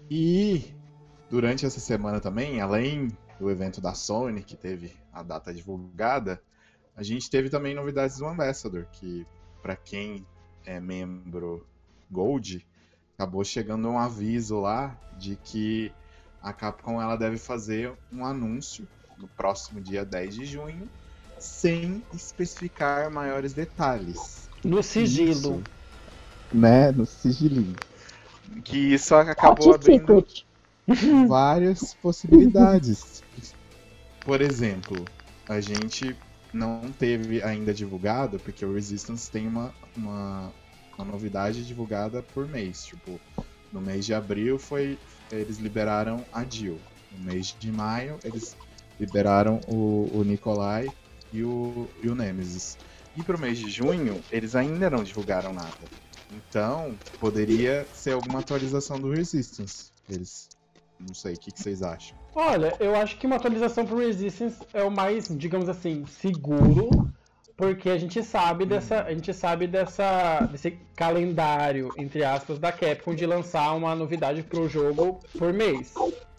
E 0.09 0.73
durante 1.29 1.65
essa 1.65 1.79
semana 1.79 2.19
também, 2.19 2.59
além 2.61 3.09
do 3.39 3.49
evento 3.49 3.79
da 3.79 3.93
Sony, 3.93 4.43
que 4.43 4.55
teve 4.55 4.91
a 5.13 5.21
data 5.21 5.53
divulgada, 5.53 6.41
a 6.95 7.03
gente 7.03 7.29
teve 7.29 7.49
também 7.49 7.75
novidades 7.75 8.17
do 8.17 8.25
Ambassador, 8.25 8.87
que 8.91 9.25
para 9.61 9.75
quem 9.75 10.25
é 10.65 10.79
membro 10.79 11.65
Gold, 12.09 12.65
acabou 13.15 13.43
chegando 13.43 13.89
um 13.89 13.99
aviso 13.99 14.59
lá 14.59 14.99
de 15.17 15.35
que 15.35 15.91
a 16.45 16.53
Capcom 16.53 17.01
ela 17.01 17.15
deve 17.15 17.39
fazer 17.39 17.91
um 18.13 18.23
anúncio 18.23 18.87
no 19.17 19.27
próximo 19.27 19.81
dia 19.81 20.05
10 20.05 20.35
de 20.35 20.45
junho, 20.45 20.87
sem 21.39 22.03
especificar 22.13 23.09
maiores 23.09 23.51
detalhes. 23.51 24.47
No 24.63 24.83
sigilo. 24.83 25.31
Isso, 25.31 25.63
né, 26.53 26.91
no 26.91 27.03
sigilinho. 27.03 27.75
Que 28.63 28.93
isso 28.93 29.15
acabou 29.15 29.73
abrindo 29.73 30.23
várias 31.27 31.95
possibilidades. 31.95 33.23
Por 34.23 34.39
exemplo, 34.39 35.03
a 35.49 35.59
gente 35.59 36.15
não 36.53 36.91
teve 36.91 37.41
ainda 37.41 37.73
divulgado, 37.73 38.39
porque 38.39 38.63
o 38.63 38.73
Resistance 38.75 39.31
tem 39.31 39.47
uma, 39.47 39.73
uma, 39.97 40.51
uma 40.95 41.05
novidade 41.05 41.65
divulgada 41.65 42.21
por 42.21 42.47
mês. 42.47 42.85
Tipo, 42.85 43.19
no 43.73 43.81
mês 43.81 44.05
de 44.05 44.13
abril 44.13 44.59
foi. 44.59 44.99
Eles 45.31 45.57
liberaram 45.57 46.25
a 46.31 46.43
Jill. 46.43 46.79
No 47.11 47.25
mês 47.25 47.55
de 47.59 47.71
maio, 47.71 48.19
eles 48.23 48.55
liberaram 48.99 49.59
o, 49.67 50.09
o 50.13 50.23
Nikolai 50.23 50.87
e 51.31 51.43
o, 51.43 51.87
e 52.01 52.09
o 52.09 52.15
Nemesis. 52.15 52.77
E 53.15 53.23
pro 53.23 53.39
mês 53.39 53.57
de 53.57 53.69
junho, 53.69 54.21
eles 54.31 54.55
ainda 54.55 54.89
não 54.89 55.03
divulgaram 55.03 55.53
nada. 55.53 55.73
Então, 56.31 56.95
poderia 57.19 57.87
ser 57.93 58.11
alguma 58.11 58.39
atualização 58.39 58.99
do 58.99 59.11
Resistance. 59.11 59.91
Eles. 60.09 60.49
Não 60.99 61.13
sei, 61.13 61.33
o 61.33 61.39
que, 61.39 61.51
que 61.51 61.61
vocês 61.61 61.81
acham? 61.81 62.17
Olha, 62.33 62.75
eu 62.79 62.95
acho 62.95 63.17
que 63.17 63.27
uma 63.27 63.35
atualização 63.35 63.85
pro 63.85 63.97
Resistance 63.97 64.57
é 64.73 64.83
o 64.83 64.91
mais, 64.91 65.27
digamos 65.29 65.69
assim, 65.69 66.05
seguro, 66.05 66.89
porque 67.57 67.89
a 67.89 67.97
gente 67.97 68.21
sabe 68.21 68.65
dessa, 68.65 69.03
a 69.03 69.13
gente 69.13 69.33
sabe 69.33 69.65
dessa 69.67 70.41
desse 70.51 70.77
calendário 70.95 71.93
entre 71.97 72.23
aspas 72.23 72.59
da 72.59 72.71
Capcom 72.71 73.13
de 73.15 73.25
lançar 73.25 73.73
uma 73.73 73.95
novidade 73.95 74.43
pro 74.43 74.67
jogo 74.67 75.19
por 75.37 75.53
mês. 75.53 75.93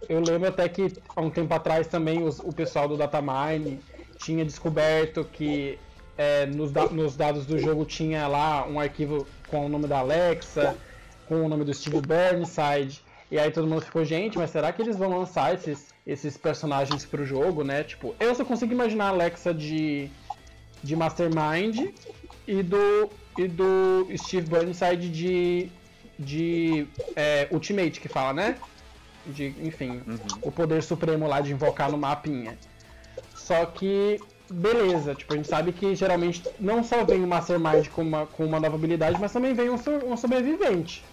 Eu 0.08 0.20
lembro 0.20 0.49
até 0.49 0.68
que 0.68 0.92
há 1.16 1.20
um 1.20 1.30
tempo 1.30 1.52
atrás 1.54 1.87
também 1.87 2.23
os- 2.23 2.38
o 2.40 2.52
pessoal 2.52 2.87
do 2.87 2.96
Datamine 2.96 3.80
tinha 4.18 4.44
descoberto 4.44 5.25
que 5.25 5.78
é, 6.18 6.46
nos, 6.46 6.70
da- 6.73 6.87
nos 6.88 7.16
dados 7.16 7.44
do 7.44 7.58
jogo 7.58 7.85
tinha 7.85 8.26
lá 8.26 8.66
um 8.66 8.78
arquivo 8.80 9.26
com 9.50 9.66
o 9.66 9.68
nome 9.68 9.87
da 9.87 9.99
Alexa, 9.99 10.75
com 11.26 11.44
o 11.44 11.49
nome 11.49 11.64
do 11.64 11.75
Steve 11.75 12.00
Burnside. 12.00 13.02
E 13.30 13.38
aí 13.38 13.50
todo 13.50 13.66
mundo 13.66 13.82
ficou, 13.82 14.04
gente, 14.04 14.38
mas 14.38 14.50
será 14.50 14.73
que 14.73 14.80
eles 14.80 14.96
vão 14.96 15.11
lançar 15.18 15.52
esses, 15.52 15.92
esses 16.06 16.37
personagens 16.38 17.04
pro 17.04 17.25
jogo, 17.26 17.64
né? 17.64 17.82
Tipo, 17.82 18.14
eu 18.20 18.35
só 18.35 18.44
consigo 18.44 18.73
imaginar 18.73 19.06
a 19.06 19.08
Alexa 19.08 19.52
de, 19.52 20.08
de 20.83 20.95
Mastermind 20.97 21.90
e 22.47 22.62
do, 22.62 23.11
e 23.37 23.49
do 23.49 24.06
Steve 24.16 24.49
Burnside 24.49 25.09
de, 25.09 25.68
de 26.18 26.87
é, 27.14 27.49
Ultimate, 27.50 28.00
que 28.00 28.09
fala, 28.09 28.33
né? 28.33 28.56
De, 29.26 29.54
enfim, 29.62 30.02
o 30.42 30.52
poder 30.52 30.83
supremo 30.83 31.26
lá 31.26 31.40
de 31.40 31.52
invocar 31.52 31.90
no 31.90 31.99
mapinha. 31.99 32.56
Só 33.35 33.66
que, 33.66 34.21
beleza, 34.49 35.14
tipo, 35.14 35.33
a 35.33 35.37
gente 35.37 35.49
sabe 35.49 35.73
que 35.73 35.95
geralmente 35.95 36.42
não 36.61 36.85
só 36.85 37.04
vem 37.04 37.25
o 37.25 37.26
Mastermind 37.26 37.88
com 37.88 38.02
uma, 38.02 38.26
com 38.26 38.45
uma 38.45 38.61
nova 38.61 38.76
habilidade, 38.76 39.18
mas 39.21 39.33
também 39.33 39.52
vem 39.54 39.68
um, 39.71 39.76
um 40.06 40.16
sobrevivente. 40.16 41.04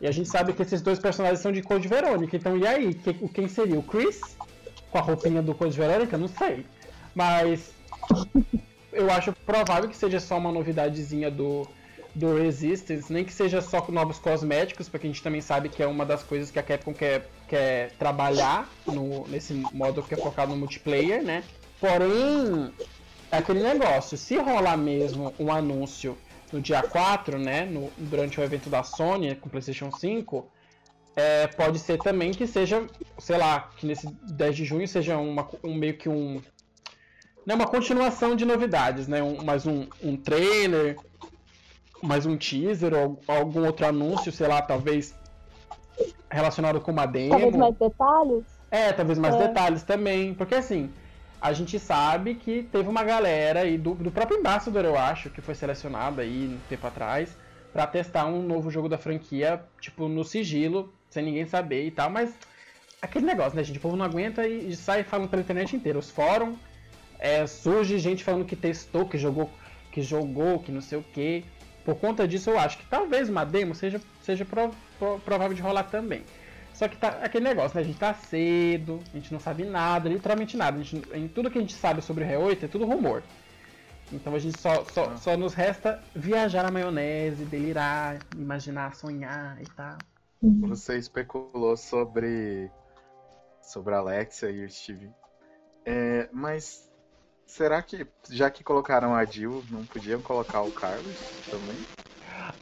E 0.00 0.06
a 0.06 0.10
gente 0.10 0.30
sabe 0.30 0.54
que 0.54 0.62
esses 0.62 0.80
dois 0.80 0.98
personagens 0.98 1.40
são 1.40 1.52
de 1.52 1.62
Code 1.62 1.86
Verônica, 1.86 2.34
então 2.34 2.56
e 2.56 2.66
aí? 2.66 2.94
Que- 2.94 3.28
quem 3.28 3.46
seria? 3.48 3.78
O 3.78 3.82
Chris? 3.82 4.34
Com 4.90 4.96
a 4.96 5.02
roupinha 5.02 5.42
do 5.42 5.54
Code 5.54 5.76
Verônica? 5.76 6.16
Não 6.16 6.26
sei. 6.28 6.64
Mas 7.14 7.70
eu 8.92 9.10
acho 9.10 9.32
provável 9.32 9.88
que 9.88 9.96
seja 9.96 10.20
só 10.20 10.38
uma 10.38 10.52
novidadezinha 10.52 11.30
do, 11.30 11.66
do 12.14 12.36
Resistance, 12.36 13.12
nem 13.12 13.24
que 13.24 13.32
seja 13.32 13.60
só 13.60 13.80
com 13.80 13.92
novos 13.92 14.18
cosméticos, 14.18 14.88
porque 14.88 15.06
a 15.06 15.10
gente 15.10 15.22
também 15.22 15.40
sabe 15.40 15.68
que 15.68 15.82
é 15.82 15.86
uma 15.86 16.04
das 16.04 16.22
coisas 16.22 16.50
que 16.50 16.58
a 16.58 16.62
Capcom 16.62 16.92
quer, 16.92 17.28
quer 17.48 17.92
trabalhar 17.92 18.68
no, 18.86 19.26
nesse 19.28 19.54
modo 19.72 20.02
que 20.02 20.14
é 20.14 20.16
focado 20.16 20.52
no 20.52 20.58
multiplayer, 20.58 21.22
né? 21.22 21.44
Porém, 21.78 22.72
é 23.30 23.38
aquele 23.38 23.62
negócio, 23.62 24.18
se 24.18 24.36
rolar 24.36 24.76
mesmo 24.76 25.32
um 25.38 25.50
anúncio 25.50 26.16
no 26.52 26.60
dia 26.60 26.82
4, 26.82 27.38
né, 27.38 27.64
no, 27.64 27.90
durante 27.96 28.40
o 28.40 28.42
evento 28.42 28.68
da 28.68 28.82
Sony 28.82 29.36
com 29.36 29.46
o 29.46 29.50
PlayStation 29.50 29.90
5, 29.90 30.46
é, 31.16 31.46
pode 31.48 31.78
ser 31.78 31.98
também 31.98 32.32
que 32.32 32.46
seja, 32.46 32.86
sei 33.18 33.38
lá, 33.38 33.70
que 33.76 33.86
nesse 33.86 34.06
10 34.06 34.56
de 34.56 34.64
junho 34.64 34.86
seja 34.86 35.16
uma, 35.18 35.48
um 35.62 35.74
meio 35.74 35.96
que 35.96 36.08
um. 36.08 36.40
Né, 37.50 37.56
uma 37.56 37.66
continuação 37.66 38.36
de 38.36 38.44
novidades, 38.44 39.08
né? 39.08 39.20
Um, 39.20 39.42
mais 39.42 39.66
um, 39.66 39.84
um 40.00 40.16
trailer, 40.16 41.00
mais 42.00 42.24
um 42.24 42.36
teaser 42.36 42.94
ou 42.94 43.20
algum 43.26 43.66
outro 43.66 43.84
anúncio, 43.86 44.30
sei 44.30 44.46
lá, 44.46 44.62
talvez 44.62 45.12
relacionado 46.30 46.80
com 46.80 46.92
uma 46.92 47.06
demo. 47.06 47.30
Talvez 47.30 47.56
mais 47.56 47.74
detalhes. 47.74 48.44
É, 48.70 48.92
talvez 48.92 49.18
mais 49.18 49.34
É. 49.34 49.48
detalhes 49.48 49.82
também. 49.82 50.32
Porque 50.32 50.54
assim, 50.54 50.94
a 51.40 51.52
gente 51.52 51.76
sabe 51.80 52.36
que 52.36 52.62
teve 52.62 52.88
uma 52.88 53.02
galera 53.02 53.62
aí 53.62 53.76
do, 53.76 53.96
do 53.96 54.12
próprio 54.12 54.38
Ambassador, 54.38 54.84
eu 54.84 54.96
acho, 54.96 55.28
que 55.28 55.40
foi 55.40 55.56
selecionada 55.56 56.22
aí 56.22 56.46
um 56.46 56.60
tempo 56.68 56.86
atrás, 56.86 57.36
pra 57.72 57.84
testar 57.84 58.26
um 58.26 58.44
novo 58.44 58.70
jogo 58.70 58.88
da 58.88 58.96
franquia, 58.96 59.60
tipo, 59.80 60.06
no 60.06 60.22
sigilo, 60.22 60.94
sem 61.10 61.24
ninguém 61.24 61.46
saber 61.46 61.84
e 61.84 61.90
tal, 61.90 62.10
mas 62.10 62.32
aquele 63.02 63.26
negócio, 63.26 63.56
né, 63.56 63.64
gente? 63.64 63.78
O 63.78 63.82
povo 63.82 63.96
não 63.96 64.06
aguenta 64.06 64.46
e, 64.46 64.68
e 64.68 64.76
sai 64.76 65.02
falando 65.02 65.28
pela 65.28 65.42
internet 65.42 65.74
inteira. 65.74 65.98
Os 65.98 66.10
fóruns, 66.10 66.69
é, 67.20 67.46
surge 67.46 67.98
gente 67.98 68.24
falando 68.24 68.44
que 68.44 68.56
testou, 68.56 69.06
que 69.06 69.18
jogou, 69.18 69.50
que 69.92 70.02
jogou, 70.02 70.58
que 70.58 70.72
não 70.72 70.80
sei 70.80 70.98
o 70.98 71.02
que. 71.02 71.44
Por 71.84 71.94
conta 71.96 72.26
disso, 72.26 72.50
eu 72.50 72.58
acho 72.58 72.78
que 72.78 72.86
talvez 72.86 73.28
uma 73.28 73.44
demo 73.44 73.74
seja, 73.74 74.00
seja 74.22 74.44
pro- 74.44 74.70
pro- 74.98 75.18
provável 75.20 75.54
de 75.54 75.62
rolar 75.62 75.84
também. 75.84 76.24
Só 76.74 76.88
que 76.88 76.96
tá 76.96 77.08
aquele 77.22 77.44
negócio, 77.44 77.76
né? 77.76 77.82
A 77.82 77.84
gente 77.84 77.98
tá 77.98 78.14
cedo, 78.14 79.00
a 79.12 79.16
gente 79.16 79.32
não 79.32 79.40
sabe 79.40 79.64
nada, 79.64 80.08
literalmente 80.08 80.56
nada. 80.56 80.78
A 80.78 80.82
gente, 80.82 81.06
em 81.14 81.28
tudo 81.28 81.50
que 81.50 81.58
a 81.58 81.60
gente 81.60 81.74
sabe 81.74 82.00
sobre 82.00 82.24
o 82.24 82.26
R8 82.26 82.64
é 82.64 82.68
tudo 82.68 82.86
rumor. 82.86 83.22
Então 84.12 84.34
a 84.34 84.38
gente 84.38 84.58
só, 84.58 84.84
só, 84.86 85.16
só 85.16 85.36
nos 85.36 85.54
resta 85.54 86.02
viajar 86.14 86.62
na 86.62 86.70
maionese, 86.70 87.44
delirar, 87.44 88.20
imaginar, 88.32 88.94
sonhar 88.94 89.60
e 89.62 89.66
tal. 89.66 89.98
Você 90.42 90.96
especulou 90.96 91.76
sobre 91.76 92.70
sobre 93.62 93.94
a 93.94 93.98
Alexia 93.98 94.50
e 94.50 94.64
o 94.64 94.70
Steve. 94.70 95.10
É, 95.84 96.28
mas 96.32 96.89
será 97.50 97.82
que 97.82 98.06
já 98.30 98.50
que 98.50 98.62
colocaram 98.64 99.14
a 99.14 99.24
Jill, 99.24 99.64
não 99.70 99.84
podiam 99.84 100.22
colocar 100.22 100.62
o 100.62 100.70
Carlos 100.72 101.18
também? 101.50 101.84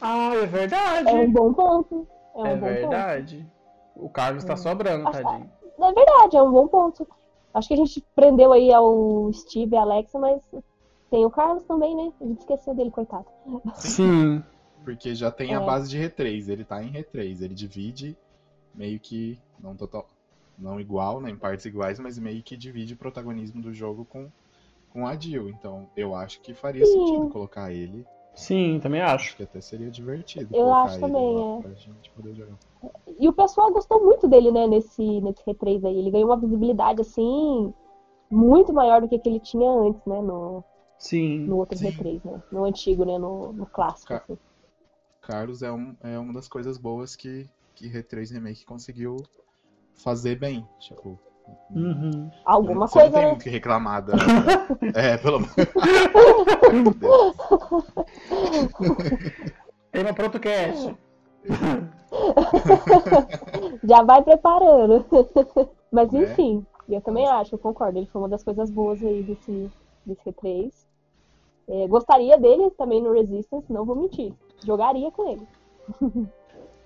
Ah, 0.01 0.33
é 0.35 0.45
verdade! 0.45 1.09
É 1.09 1.13
um 1.13 1.31
bom 1.31 1.53
ponto. 1.53 2.07
É 2.35 2.43
um 2.43 2.47
É 2.47 2.55
bom 2.55 2.65
verdade. 2.65 3.47
O 3.95 4.09
Carlos 4.09 4.43
tá 4.43 4.53
Hum. 4.53 4.57
sobrando, 4.57 5.05
Acho- 5.07 5.23
tadinho. 5.23 5.49
ponto. 5.49 5.83
É 5.83 5.93
verdade, 5.93 6.37
é 6.37 6.41
um 6.41 6.51
bom 6.51 6.67
ponto. 6.67 7.07
Acho 7.53 7.67
que 7.67 7.73
a 7.73 7.77
gente 7.77 8.05
prendeu 8.15 8.51
aí 8.51 8.71
ao 8.73 9.31
Steve 9.33 9.75
e 9.75 9.77
a 9.77 9.81
Alexa, 9.81 10.19
mas 10.19 10.41
tem 11.09 11.25
o 11.25 11.31
Carlos 11.31 11.63
também, 11.63 11.95
né? 11.95 12.11
A 12.21 12.25
gente 12.25 12.39
esqueceu 12.39 12.75
dele, 12.75 12.91
coitado. 12.91 13.25
Sim. 13.75 14.43
Porque 14.83 15.13
já 15.13 15.29
tem 15.29 15.53
a 15.53 15.59
É. 15.59 15.65
base 15.65 15.89
de 15.89 15.97
R3, 15.97 16.47
ele 16.47 16.63
tá 16.63 16.81
em 16.83 16.91
R3, 16.95 17.41
ele 17.41 17.53
divide 17.53 18.17
meio 18.73 18.99
que 18.99 19.37
não 19.59 19.75
total, 19.75 20.07
não 20.57 20.79
igual, 20.79 21.19
né, 21.19 21.29
em 21.29 21.35
partes 21.35 21.65
iguais, 21.65 21.99
mas 21.99 22.17
meio 22.17 22.41
que 22.41 22.55
divide 22.55 22.93
o 22.93 22.97
protagonismo 22.97 23.61
do 23.61 23.73
jogo 23.73 24.05
com 24.05 24.31
com 24.91 25.07
a 25.07 25.15
Jill. 25.15 25.49
Então, 25.49 25.87
eu 25.95 26.15
acho 26.15 26.41
que 26.41 26.53
faria 26.53 26.85
Sim. 26.85 27.05
sentido 27.05 27.31
colocar 27.31 27.71
ele. 27.71 28.05
Sim, 28.35 28.79
também 28.81 29.01
acho. 29.01 29.25
Acho 29.25 29.37
que 29.37 29.43
até 29.43 29.61
seria 29.61 29.91
divertido 29.91 30.53
Eu 30.55 30.63
colocar 30.63 30.87
acho 30.87 30.95
ele 30.95 31.07
também, 31.07 31.35
lá 31.35 31.43
é. 31.43 31.61
pra 31.61 31.73
gente 31.73 32.09
poder 32.11 32.35
jogar. 32.35 32.57
E 33.19 33.27
o 33.27 33.33
pessoal 33.33 33.71
gostou 33.71 34.03
muito 34.03 34.27
dele, 34.27 34.51
né, 34.51 34.67
nesse, 34.67 35.01
nesse 35.21 35.41
R3 35.45 35.83
aí. 35.83 35.97
Ele 35.97 36.11
ganhou 36.11 36.29
uma 36.29 36.39
visibilidade, 36.39 37.01
assim, 37.01 37.73
muito 38.31 38.73
maior 38.73 39.01
do 39.01 39.09
que, 39.09 39.19
que 39.19 39.29
ele 39.29 39.39
tinha 39.39 39.69
antes, 39.69 40.03
né, 40.05 40.21
no, 40.21 40.63
Sim. 40.97 41.47
no 41.47 41.57
outro 41.57 41.77
Sim. 41.77 41.87
R3, 41.87 42.23
né? 42.23 42.41
No 42.51 42.65
antigo, 42.65 43.05
né, 43.05 43.17
no, 43.17 43.53
no 43.53 43.65
clássico, 43.67 44.13
Ca- 44.13 44.23
assim. 44.23 44.37
Carlos 45.21 45.61
é, 45.61 45.71
um, 45.71 45.95
é 46.01 46.17
uma 46.17 46.33
das 46.33 46.47
coisas 46.47 46.77
boas 46.77 47.15
que, 47.15 47.49
que 47.75 47.87
R3 47.87 48.31
Remake 48.31 48.65
conseguiu 48.65 49.17
fazer 49.95 50.39
bem. 50.39 50.65
Tipo, 50.79 51.19
Uhum. 51.71 52.31
Alguma 52.45 52.87
Você 52.87 52.99
não 52.99 53.11
coisa, 53.11 53.19
tem 53.19 53.31
né? 53.33 53.39
que 53.43 53.49
reclamar 53.49 54.01
da. 54.03 54.13
é, 54.95 55.17
pelo 55.17 55.39
menos. 55.39 55.53
Tema 59.91 60.13
para 60.13 60.23
outro 60.25 60.39
cast. 60.39 60.95
Já 63.83 64.03
vai 64.03 64.21
preparando. 64.23 65.05
Mas 65.91 66.11
Né? 66.11 66.23
enfim, 66.23 66.65
eu 66.87 67.01
também 67.01 67.27
acho, 67.27 67.55
eu 67.55 67.59
concordo. 67.59 67.97
Ele 67.99 68.05
foi 68.07 68.21
uma 68.21 68.29
das 68.29 68.43
coisas 68.43 68.69
boas 68.69 69.01
aí 69.03 69.23
desse, 69.23 69.71
desse 70.05 70.29
R3. 70.31 70.71
É, 71.67 71.87
gostaria 71.87 72.37
dele 72.37 72.69
também 72.71 73.01
no 73.01 73.11
Resistance, 73.13 73.71
não 73.71 73.85
vou 73.85 73.95
mentir. 73.95 74.33
Jogaria 74.65 75.11
com 75.11 75.29
ele. 75.29 75.47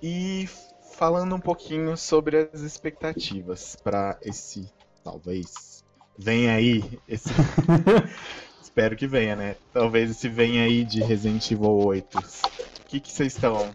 E 0.02 0.46
falando 0.94 1.36
um 1.36 1.40
pouquinho 1.40 1.98
sobre 1.98 2.50
as 2.54 2.62
expectativas 2.62 3.76
para 3.84 4.18
esse, 4.22 4.72
talvez, 5.04 5.84
venha 6.18 6.54
aí, 6.54 7.00
esse. 7.08 7.30
Espero 8.62 8.96
que 8.96 9.06
venha, 9.06 9.36
né? 9.36 9.56
Talvez 9.72 10.10
esse 10.10 10.30
venha 10.30 10.64
aí 10.64 10.84
de 10.84 11.04
Resident 11.04 11.52
Evil 11.52 11.78
8. 11.78 12.18
O 12.18 12.86
que 12.86 13.12
vocês 13.12 13.34
estão. 13.34 13.74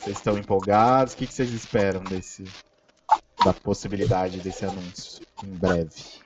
Vocês 0.00 0.16
estão 0.16 0.38
empolgados? 0.38 1.12
O 1.12 1.16
que 1.16 1.26
que 1.26 1.34
vocês 1.34 1.52
esperam 1.52 2.02
desse. 2.04 2.44
Da 3.44 3.52
possibilidade 3.52 4.38
desse 4.40 4.64
anúncio 4.64 5.26
em 5.44 5.48
breve? 5.48 6.22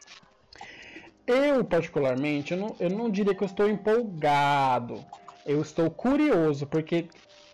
Eu, 1.26 1.64
particularmente, 1.64 2.52
eu 2.52 2.58
não, 2.58 2.76
eu 2.78 2.90
não 2.90 3.10
diria 3.10 3.34
que 3.34 3.42
eu 3.42 3.46
estou 3.46 3.68
empolgado. 3.68 5.04
Eu 5.44 5.60
estou 5.60 5.90
curioso, 5.90 6.66
porque 6.66 7.08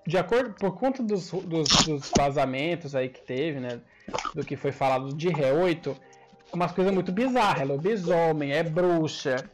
de 0.06 0.18
acordo 0.18 0.54
por 0.54 0.78
conta 0.78 1.02
dos, 1.02 1.30
dos, 1.30 1.78
dos 1.78 2.12
vazamentos 2.12 2.94
aí 2.94 3.08
que 3.08 3.20
teve, 3.20 3.60
né? 3.60 3.82
Do 4.34 4.44
que 4.44 4.56
foi 4.56 4.72
falado 4.72 5.14
de 5.14 5.28
Ré 5.28 5.52
8, 5.52 6.00
umas 6.52 6.72
coisas 6.72 6.92
muito 6.92 7.12
bizarras. 7.12 7.62
É 7.62 7.64
lobisomem, 7.64 8.52
é 8.52 8.62
bruxa, 8.62 9.50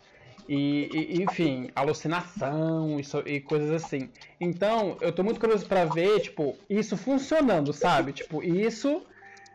e, 0.49 1.17
e- 1.19 1.23
enfim, 1.23 1.69
alucinação 1.75 2.99
e, 2.99 3.05
so- 3.05 3.25
e 3.27 3.41
coisas 3.41 3.71
assim. 3.71 4.13
Então, 4.41 4.99
eu 5.01 5.13
tô 5.15 5.23
muito 5.23 5.41
curioso 5.41 5.67
pra 5.67 5.85
ver, 5.85 6.21
tipo, 6.21 6.65
isso 6.69 6.97
funcionando, 6.97 7.73
sabe? 7.73 8.13
Tipo, 8.13 8.43
isso 8.43 9.07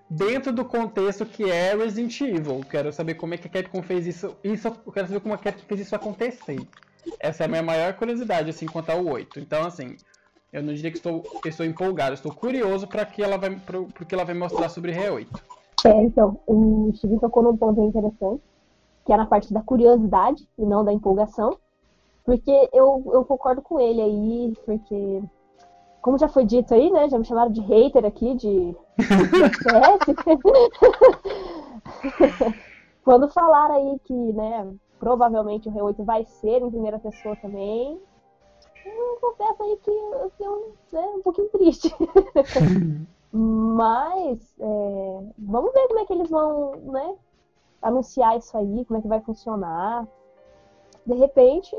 dentro 0.09 0.51
do 0.53 0.65
contexto 0.65 1.25
que 1.25 1.50
é 1.50 1.75
Resident 1.75 2.19
Evil. 2.21 2.65
Quero 2.65 2.91
saber 2.91 3.15
como 3.15 3.33
é 3.33 3.38
que 3.38 3.47
a 3.47 3.51
Capcom 3.51 3.81
fez 3.81 4.05
isso. 4.07 4.38
isso 4.43 4.67
eu 4.67 4.91
quero 4.91 5.07
saber 5.07 5.19
como 5.21 5.33
a 5.33 5.38
Capcom 5.38 5.65
fez 5.67 5.81
isso 5.81 5.95
acontecer. 5.95 6.69
Essa 7.19 7.43
é 7.43 7.45
a 7.45 7.50
minha 7.50 7.63
maior 7.63 7.95
curiosidade, 7.95 8.50
assim, 8.50 8.69
quanto 8.69 8.89
ao 8.89 9.05
8. 9.05 9.39
Então, 9.39 9.65
assim, 9.65 10.00
eu 10.53 10.62
não 10.62 10.74
diria 10.74 10.91
que 10.91 10.98
estou, 10.98 11.24
estou 11.45 11.65
empolgado, 11.65 12.13
estou 12.13 12.31
curioso 12.31 12.88
para 12.88 13.03
que 13.05 13.24
ela 13.24 13.38
vai 13.38 13.55
pro, 13.55 13.88
pro 13.88 14.05
que 14.05 14.13
ela 14.13 14.24
vai 14.24 14.36
mostrar 14.36 14.69
sobre 14.69 14.91
Re 14.91 15.10
8. 15.10 15.43
É, 15.86 16.03
então, 16.03 16.39
o 16.45 16.91
Steve 16.95 17.19
tocou 17.19 17.41
num 17.41 17.57
ponto 17.57 17.83
interessante, 17.83 18.43
que 19.03 19.12
é 19.12 19.17
na 19.17 19.25
parte 19.25 19.51
da 19.51 19.63
curiosidade 19.63 20.48
e 20.57 20.63
não 20.63 20.86
da 20.86 20.93
empolgação. 20.93 21.57
Porque 22.24 22.69
eu, 22.72 23.03
eu 23.12 23.25
concordo 23.25 23.63
com 23.63 23.79
ele 23.79 24.01
aí, 24.01 24.53
porque, 24.65 25.24
como 26.01 26.17
já 26.17 26.29
foi 26.29 26.45
dito 26.45 26.74
aí, 26.74 26.89
né? 26.89 27.10
Já 27.10 27.19
me 27.19 27.25
chamaram 27.25 27.51
de 27.51 27.60
hater 27.60 28.05
aqui, 28.05 28.33
de. 28.36 28.74
Quando 33.03 33.29
falaram 33.29 33.75
aí 33.75 34.00
que, 34.05 34.13
né, 34.13 34.74
provavelmente 35.00 35.67
o 35.67 35.72
R8 35.72 36.05
vai 36.05 36.24
ser 36.24 36.62
em 36.62 36.69
primeira 36.69 36.98
pessoa 36.98 37.36
também, 37.36 38.00
eu 38.85 39.17
confesso 39.21 39.63
aí 39.63 39.77
que 39.77 39.91
eu 39.91 40.29
fiquei 40.31 40.47
um, 40.47 40.71
né, 40.91 41.07
um 41.15 41.21
pouquinho 41.21 41.49
triste. 41.49 41.95
Mas 43.31 44.53
é, 44.59 45.23
vamos 45.39 45.73
ver 45.73 45.87
como 45.87 45.99
é 45.99 46.05
que 46.05 46.13
eles 46.13 46.29
vão, 46.29 46.75
né, 46.75 47.15
anunciar 47.81 48.37
isso 48.37 48.55
aí, 48.57 48.85
como 48.85 48.99
é 48.99 49.01
que 49.01 49.07
vai 49.07 49.21
funcionar. 49.21 50.07
De 51.05 51.15
repente, 51.15 51.75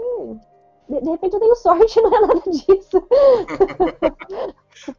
de, 0.88 1.00
de 1.00 1.11
repente 1.11 1.34
eu 1.34 1.40
tenho 1.40 1.54
sorte, 1.56 2.00
não 2.02 2.14
é 2.14 2.20
nada 2.20 2.40
disso. 2.50 3.08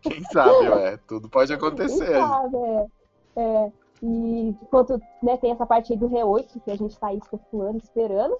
Quem 0.02 0.24
sabe, 0.32 0.70
ué? 0.70 0.98
Tudo 1.08 1.30
pode 1.30 1.48
Quem 1.48 1.58
acontecer. 1.58 2.20
sabe, 2.20 2.58
é. 2.58 2.86
É, 3.38 3.72
e 4.02 4.56
enquanto 4.62 5.00
né, 5.22 5.36
tem 5.38 5.52
essa 5.52 5.66
parte 5.66 5.92
aí 5.92 6.00
do 6.00 6.10
R8, 6.10 6.62
que 6.64 6.72
a 6.72 6.78
gente 6.78 6.98
tá 6.98 7.08
aí 7.08 7.18
especulando, 7.18 7.78
esperando, 7.78 8.38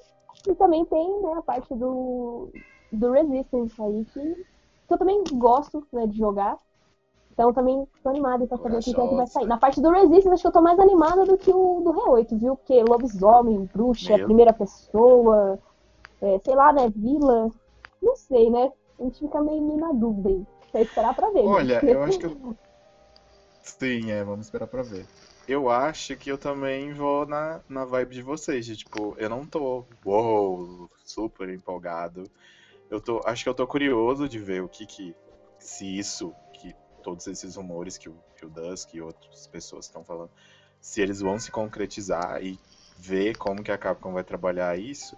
e 0.48 0.56
também 0.56 0.86
tem 0.86 1.22
né, 1.22 1.34
a 1.34 1.42
parte 1.42 1.74
do, 1.76 2.50
do 2.96 3.12
Resistance 3.12 3.82
aí, 3.82 4.06
que, 4.06 4.20
que 4.20 4.94
eu 4.94 4.98
também 4.98 5.24
gosto 5.34 5.86
né, 5.92 6.08
de 6.08 6.18
jogar. 6.18 6.58
Então 7.32 7.54
também 7.54 7.86
tô 8.02 8.10
animada 8.10 8.48
pra 8.48 8.58
saber 8.58 8.78
o 8.78 8.80
que, 8.80 8.94
que 8.94 9.02
é 9.02 9.08
que 9.08 9.16
vai 9.16 9.28
sair. 9.28 9.48
Na 9.48 9.58
parte 9.58 9.82
do 9.82 9.90
Resistance, 9.90 10.30
acho 10.30 10.42
que 10.42 10.48
eu 10.48 10.54
tô 10.54 10.62
mais 10.62 10.80
animada 10.80 11.26
do 11.26 11.38
que 11.38 11.52
o 11.52 11.82
do 11.82 11.92
R8, 11.92 12.38
viu? 12.38 12.56
Porque 12.56 12.82
lobisomem, 12.82 13.70
bruxa, 13.74 14.18
Meu. 14.18 14.26
primeira 14.26 14.54
pessoa, 14.54 15.60
é, 16.22 16.40
sei 16.40 16.56
lá, 16.56 16.72
né, 16.72 16.90
vila, 16.96 17.52
não 18.02 18.16
sei, 18.16 18.50
né? 18.50 18.72
A 19.00 19.04
gente 19.04 19.20
fica 19.20 19.42
meio, 19.42 19.62
meio 19.62 19.80
na 19.80 19.92
dúvida 19.92 20.30
aí. 20.30 20.46
Vai 20.72 20.84
esperar 20.84 21.14
pra 21.14 21.30
ver. 21.30 21.44
né? 21.44 21.50
Olha, 21.50 21.86
eu 21.86 22.04
acho 22.04 22.20
que 22.20 22.26
eu. 22.26 22.56
Sim, 23.62 24.12
é, 24.12 24.24
vamos 24.24 24.46
esperar 24.46 24.68
pra 24.68 24.84
ver. 24.84 25.06
Eu 25.48 25.70
acho 25.70 26.16
que 26.16 26.32
eu 26.32 26.38
também 26.38 26.94
vou 26.94 27.26
na, 27.26 27.62
na 27.68 27.84
vibe 27.84 28.16
de 28.16 28.22
vocês, 28.22 28.66
de 28.66 28.78
tipo, 28.78 29.16
eu 29.18 29.30
não 29.30 29.46
tô, 29.46 29.86
uou, 30.06 30.90
super 31.06 31.50
empolgado. 31.50 32.24
Eu 32.90 33.02
tô, 33.02 33.22
acho 33.26 33.44
que 33.44 33.50
eu 33.50 33.54
tô 33.54 33.66
curioso 33.66 34.30
de 34.30 34.40
ver 34.40 34.62
o 34.62 34.70
que 34.70 34.86
que, 34.86 35.16
se 35.60 35.98
isso, 35.98 36.36
que 36.54 36.76
todos 37.04 37.26
esses 37.28 37.56
rumores 37.56 37.98
que 37.98 38.10
o, 38.10 38.16
que 38.38 38.46
o 38.46 38.50
Dusk 38.50 38.94
e 38.94 39.02
outras 39.02 39.48
pessoas 39.48 39.86
estão 39.86 40.04
falando, 40.04 40.32
se 40.82 41.02
eles 41.02 41.20
vão 41.20 41.40
se 41.40 41.52
concretizar 41.52 42.44
e 42.44 42.60
ver 42.98 43.36
como 43.38 43.64
que 43.64 43.72
a 43.72 43.78
Capcom 43.78 44.14
vai 44.14 44.24
trabalhar 44.24 44.78
isso, 44.80 45.18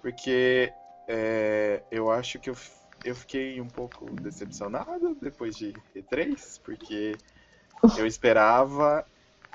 porque 0.00 0.72
é, 1.08 1.82
eu 1.90 2.10
acho 2.10 2.38
que 2.38 2.50
eu, 2.50 2.56
eu 3.04 3.14
fiquei 3.14 3.60
um 3.60 3.68
pouco 3.68 4.06
decepcionado 4.16 5.14
depois 5.20 5.56
de 5.56 5.74
E3, 5.94 6.60
porque 6.62 7.16
eu 7.98 8.06
esperava, 8.06 9.04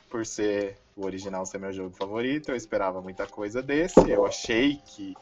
por 0.10 0.26
ser 0.26 0.78
o 0.96 1.04
original 1.06 1.46
ser 1.46 1.60
meu 1.60 1.72
jogo 1.72 1.96
favorito, 1.96 2.50
eu 2.50 2.56
esperava 2.56 3.02
muita 3.02 3.28
coisa 3.28 3.62
desse. 3.62 4.10
Eu 4.10 4.26
achei 4.26 4.78
que 4.78 5.14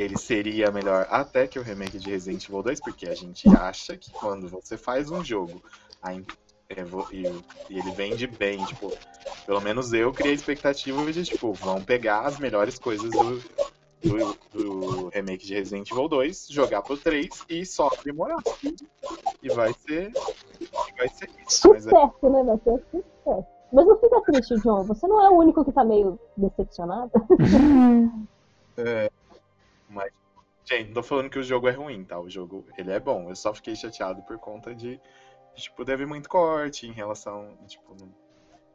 ele 0.00 0.16
seria 0.16 0.70
melhor 0.70 1.06
até 1.10 1.46
que 1.46 1.58
o 1.58 1.62
remake 1.62 1.98
de 1.98 2.08
Resident 2.10 2.48
Evil 2.48 2.62
2, 2.62 2.80
porque 2.80 3.06
a 3.06 3.14
gente 3.14 3.46
acha 3.54 3.98
que 3.98 4.10
quando 4.10 4.48
você 4.48 4.78
faz 4.78 5.10
um 5.10 5.22
jogo 5.22 5.62
é, 6.02 6.14
e, 7.12 7.22
e 7.68 7.78
ele 7.78 7.90
vende 7.90 8.26
bem, 8.26 8.64
tipo, 8.64 8.90
pelo 9.44 9.60
menos 9.60 9.92
eu 9.92 10.10
criei 10.10 10.32
a 10.32 10.34
expectativa 10.34 11.12
de, 11.12 11.22
tipo, 11.24 11.52
vão 11.52 11.82
pegar 11.82 12.20
as 12.22 12.38
melhores 12.38 12.78
coisas 12.78 13.10
do, 13.10 13.42
do, 14.02 14.38
do 14.54 15.08
remake 15.08 15.44
de 15.44 15.52
Resident 15.52 15.90
Evil 15.90 16.08
2, 16.08 16.46
jogar 16.48 16.80
pro 16.80 16.96
3 16.96 17.28
e 17.50 17.66
só 17.66 17.88
aprimorar. 17.88 18.38
E 19.42 19.50
vai 19.50 19.74
ser. 19.86 20.12
E 20.60 20.96
vai 20.96 21.08
ser 21.08 21.28
isso. 21.46 21.68
Mas 21.68 21.86
é- 21.86 21.90
Sucesso, 21.90 22.30
né? 22.30 22.42
Vai 22.44 22.58
ser 22.58 22.84
sucesso. 22.90 23.46
Mas 23.70 23.86
não 23.86 24.00
fica 24.00 24.20
triste, 24.22 24.54
John. 24.62 24.82
Você 24.84 25.06
não 25.06 25.26
é 25.26 25.28
o 25.28 25.36
único 25.38 25.62
que 25.62 25.72
tá 25.72 25.84
meio 25.84 26.18
decepcionado. 26.38 27.10
Mas, 29.90 30.12
gente, 30.68 30.88
não 30.88 30.94
tô 30.94 31.02
falando 31.02 31.30
que 31.30 31.38
o 31.38 31.42
jogo 31.42 31.68
é 31.68 31.72
ruim, 31.72 32.04
tá? 32.04 32.20
O 32.20 32.30
jogo, 32.30 32.66
ele 32.78 32.92
é 32.92 33.00
bom. 33.00 33.30
Eu 33.30 33.36
só 33.36 33.54
fiquei 33.54 33.76
chateado 33.76 34.22
por 34.24 34.38
conta 34.38 34.74
de, 34.74 35.00
tipo, 35.56 35.84
teve 35.84 36.06
muito 36.06 36.28
corte 36.28 36.86
em 36.86 36.92
relação, 36.92 37.56
tipo, 37.66 37.94
no- 37.96 38.08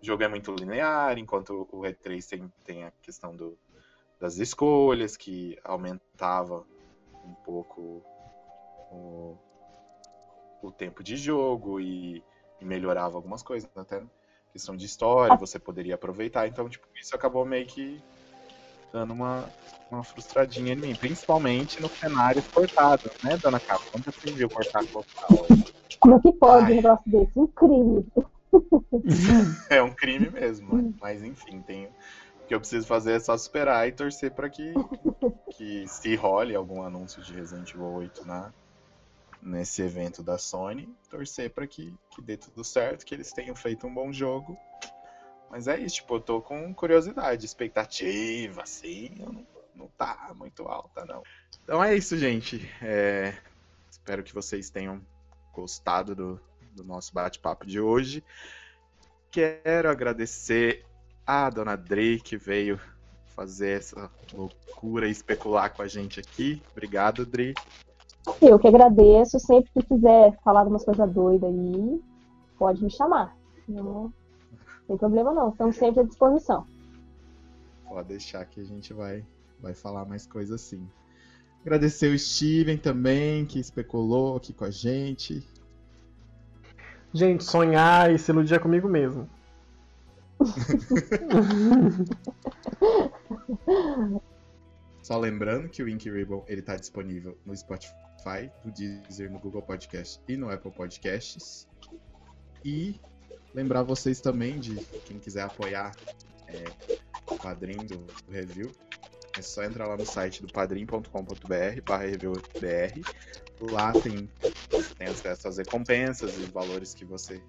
o 0.01 0.06
jogo 0.06 0.23
é 0.23 0.28
muito 0.30 0.56
linear, 0.56 1.17
enquanto 1.19 1.67
o 1.71 1.86
E3 1.86 2.28
tem, 2.28 2.49
tem 2.65 2.86
a 2.86 2.91
questão 3.04 3.36
do, 3.36 3.58
das 4.19 4.38
escolhas, 4.38 5.17
que 5.17 5.58
aumentava 5.63 6.65
um 7.25 7.36
pouco 7.43 8.04
o, 8.91 9.38
o 10.62 10.71
tempo 10.71 11.04
de 11.04 11.15
jogo 11.15 11.80
e, 11.80 12.23
e 12.60 12.65
melhorava 12.65 13.17
algumas 13.17 13.43
coisas, 13.43 13.69
até 13.75 14.04
questão 14.51 14.75
de 14.75 14.86
história, 14.86 15.36
você 15.38 15.60
poderia 15.60 15.95
aproveitar. 15.95 16.47
Então, 16.47 16.69
tipo, 16.69 16.88
isso 16.99 17.15
acabou 17.15 17.45
meio 17.45 17.67
que 17.67 18.01
dando 18.95 19.13
uma, 19.13 19.43
uma 19.91 20.03
frustradinha 20.05 20.71
em 20.71 20.77
mim, 20.77 20.95
principalmente 20.95 21.81
nos 21.81 21.91
cenários 21.91 22.47
cortados, 22.47 23.12
né, 23.21 23.36
dona 23.38 23.60
Capa? 23.60 23.84
Quando 23.91 24.05
você 24.05 24.31
viu 24.31 24.49
cortar 24.49 24.86
com 24.88 25.03
Como 25.99 26.15
é 26.15 26.19
que 26.21 26.31
pode 26.31 26.65
Ai. 26.65 26.71
um 26.71 26.75
negócio 26.77 27.12
desse? 27.12 27.31
Um 27.36 27.47
crime. 27.47 28.08
É 29.69 29.81
um 29.81 29.93
crime 29.93 30.29
mesmo, 30.29 30.95
mas 31.01 31.21
enfim, 31.21 31.62
tem 31.62 31.88
o 31.88 32.47
que 32.47 32.55
eu 32.55 32.60
preciso 32.60 32.88
fazer 32.88 33.13
é 33.13 33.19
só 33.19 33.36
esperar 33.36 33.86
e 33.86 33.91
torcer 33.91 34.31
para 34.31 34.49
que, 34.49 34.73
que 35.58 35.86
se 35.89 36.15
role 36.15 36.55
algum 36.55 36.81
anúncio 36.81 37.21
de 37.21 37.34
Resident 37.34 37.69
Evil 37.71 37.91
8 37.91 38.25
na, 38.25 38.53
nesse 39.41 39.81
evento 39.81 40.23
da 40.23 40.38
Sony, 40.38 40.88
torcer 41.10 41.49
para 41.49 41.67
que, 41.67 41.93
que 42.12 42.21
dê 42.21 42.38
tudo 42.38 42.63
certo, 42.63 43.05
que 43.05 43.13
eles 43.13 43.34
tenham 43.34 43.55
feito 43.55 43.86
um 43.88 43.93
bom 43.93 44.13
jogo. 44.13 44.58
Mas 45.56 45.70
é 45.70 45.80
isso, 45.80 45.96
tipo, 45.96 46.15
eu 46.15 46.20
tô 46.20 46.41
com 46.41 46.74
curiosidade, 46.74 47.46
expectativa, 47.46 48.63
assim, 48.63 49.10
eu 49.18 49.32
não, 49.32 49.48
não 49.74 49.88
tá 49.98 50.34
muito 50.36 50.63
alta, 50.63 51.06
não. 51.06 51.24
Então 51.63 51.82
é 51.82 51.96
isso, 51.96 52.18
gente. 52.18 52.70
É, 52.82 53.34
espero 53.89 54.22
que 54.22 54.34
vocês 54.34 54.70
tenham 54.70 55.00
gostado 55.54 56.13
do, 56.13 56.41
do 56.76 56.84
nosso 56.84 57.13
bate-papo 57.13 57.65
de 57.65 57.80
hoje. 57.80 58.22
Quero 59.32 59.89
agradecer 59.89 60.84
a 61.26 61.50
dona 61.50 61.78
Dre, 61.78 62.20
que 62.20 62.36
veio 62.36 62.78
fazer 63.28 63.78
essa 63.78 64.12
loucura 64.34 65.08
e 65.08 65.12
especular 65.12 65.74
com 65.74 65.84
a 65.84 65.88
gente 65.88 66.20
aqui. 66.20 66.62
Obrigado, 66.74 67.26
Dre. 67.26 67.54
Eu 68.41 68.60
que 68.60 68.68
agradeço. 68.68 69.39
Sempre 69.39 69.72
que 69.72 69.84
quiser 69.84 70.38
falar 70.44 70.63
de 70.63 70.70
umas 70.70 70.84
coisas 70.84 71.10
doidas 71.13 71.50
aí, 71.50 72.02
pode 72.60 72.84
me 72.84 72.91
chamar. 72.91 73.34
Não 73.70 74.12
tem 74.88 74.98
problema 74.98 75.34
não. 75.34 75.50
Estamos 75.50 75.76
sempre 75.76 76.02
à 76.02 76.04
disposição. 76.04 76.65
Pode 77.88 78.08
deixar 78.08 78.45
que 78.45 78.60
a 78.60 78.63
gente 78.63 78.93
vai, 78.93 79.26
vai 79.60 79.74
falar 79.74 80.06
mais 80.06 80.26
coisas 80.26 80.62
assim. 80.62 80.88
Agradecer 81.62 82.13
o 82.13 82.19
Steven 82.19 82.78
também, 82.78 83.45
que 83.45 83.60
especulou 83.60 84.38
aqui 84.38 84.54
com 84.54 84.65
a 84.65 84.69
gente. 84.69 85.48
Gente, 87.13 87.43
sonhar 87.43 88.13
e 88.13 88.19
se 88.19 88.32
iludir 88.32 88.56
é 88.56 88.60
comigo 88.60 88.88
mesmo. 88.88 89.30
Só 95.02 95.17
lembrando 95.17 95.69
que 95.69 95.82
o 95.82 95.89
Ink 95.89 96.10
Ribbon 96.10 96.43
ele 96.48 96.62
tá 96.62 96.76
disponível 96.76 97.38
no 97.45 97.56
Spotify, 97.56 98.52
no 98.63 98.71
Deezer, 98.71 99.32
no 99.32 99.39
Google 99.39 99.62
Podcast 99.62 100.21
e 100.28 100.36
no 100.36 100.52
Apple 100.52 100.71
Podcasts. 100.71 101.67
E 102.63 103.00
lembrar 103.56 103.84
vocês 103.84 104.20
também 104.20 104.60
de 104.60 104.76
quem 105.06 105.18
quiser 105.18 105.44
apoiar 105.44 105.96
é, 106.48 106.65
o 107.32 107.38
padrinho 107.38 107.84
do, 107.86 107.98
do 107.98 108.32
review, 108.32 108.70
é 109.38 109.41
só 109.41 109.63
entrar 109.63 109.88
lá 109.88 109.98
no 109.98 110.06
site 110.06 110.41
do 110.41 110.52
padrim.com.br 110.52 111.82
barra 111.86 112.06
reviewbr. 112.06 113.02
Lá 113.72 113.94
tem, 113.94 114.30
tem 114.98 115.08
acesso 115.08 115.48
às 115.48 115.58
recompensas 115.58 116.38
e 116.38 116.44
valores 116.52 116.94
que 116.94 117.06
você 117.06 117.41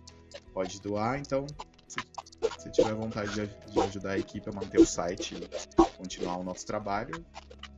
pode 0.53 0.81
doar. 0.81 1.19
Então, 1.19 1.47
se, 1.87 1.99
se 2.59 2.71
tiver 2.71 2.95
vontade 2.95 3.33
de, 3.35 3.73
de 3.73 3.81
ajudar 3.81 4.13
a 4.13 4.19
equipe 4.19 4.49
a 4.49 4.53
manter 4.53 4.81
o 4.81 4.87
site 4.87 5.35
e 5.35 5.97
continuar 5.97 6.39
o 6.39 6.45
nosso 6.45 6.65
trabalho, 6.65 7.25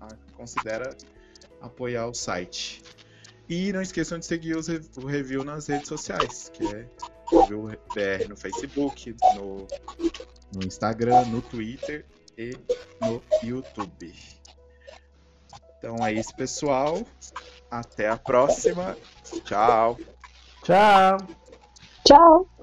ah, 0.01 0.09
considera 0.35 0.95
apoiar 1.61 2.07
o 2.07 2.15
site. 2.15 2.83
E 3.49 3.73
não 3.73 3.81
esqueçam 3.81 4.19
de 4.19 4.27
seguir 4.27 4.57
os, 4.57 4.69
o 4.69 5.07
review 5.07 5.43
nas 5.43 5.67
redes 5.67 5.89
sociais, 5.89 6.51
que 6.53 6.67
é 6.67 6.87
Review 7.31 7.69
BR 7.95 8.29
no 8.29 8.37
Facebook, 8.37 9.15
no, 9.35 9.67
no 10.55 10.65
Instagram, 10.65 11.27
no 11.27 11.43
Twitter 11.43 12.05
e 12.37 12.57
no 13.01 13.23
YouTube. 13.43 14.15
Então 15.79 16.05
é 16.05 16.13
isso, 16.13 16.35
pessoal. 16.35 17.05
Até 17.71 18.09
a 18.09 18.17
próxima. 18.17 18.97
Tchau. 19.45 19.99
Tchau! 20.65 21.19
Tchau! 22.05 22.58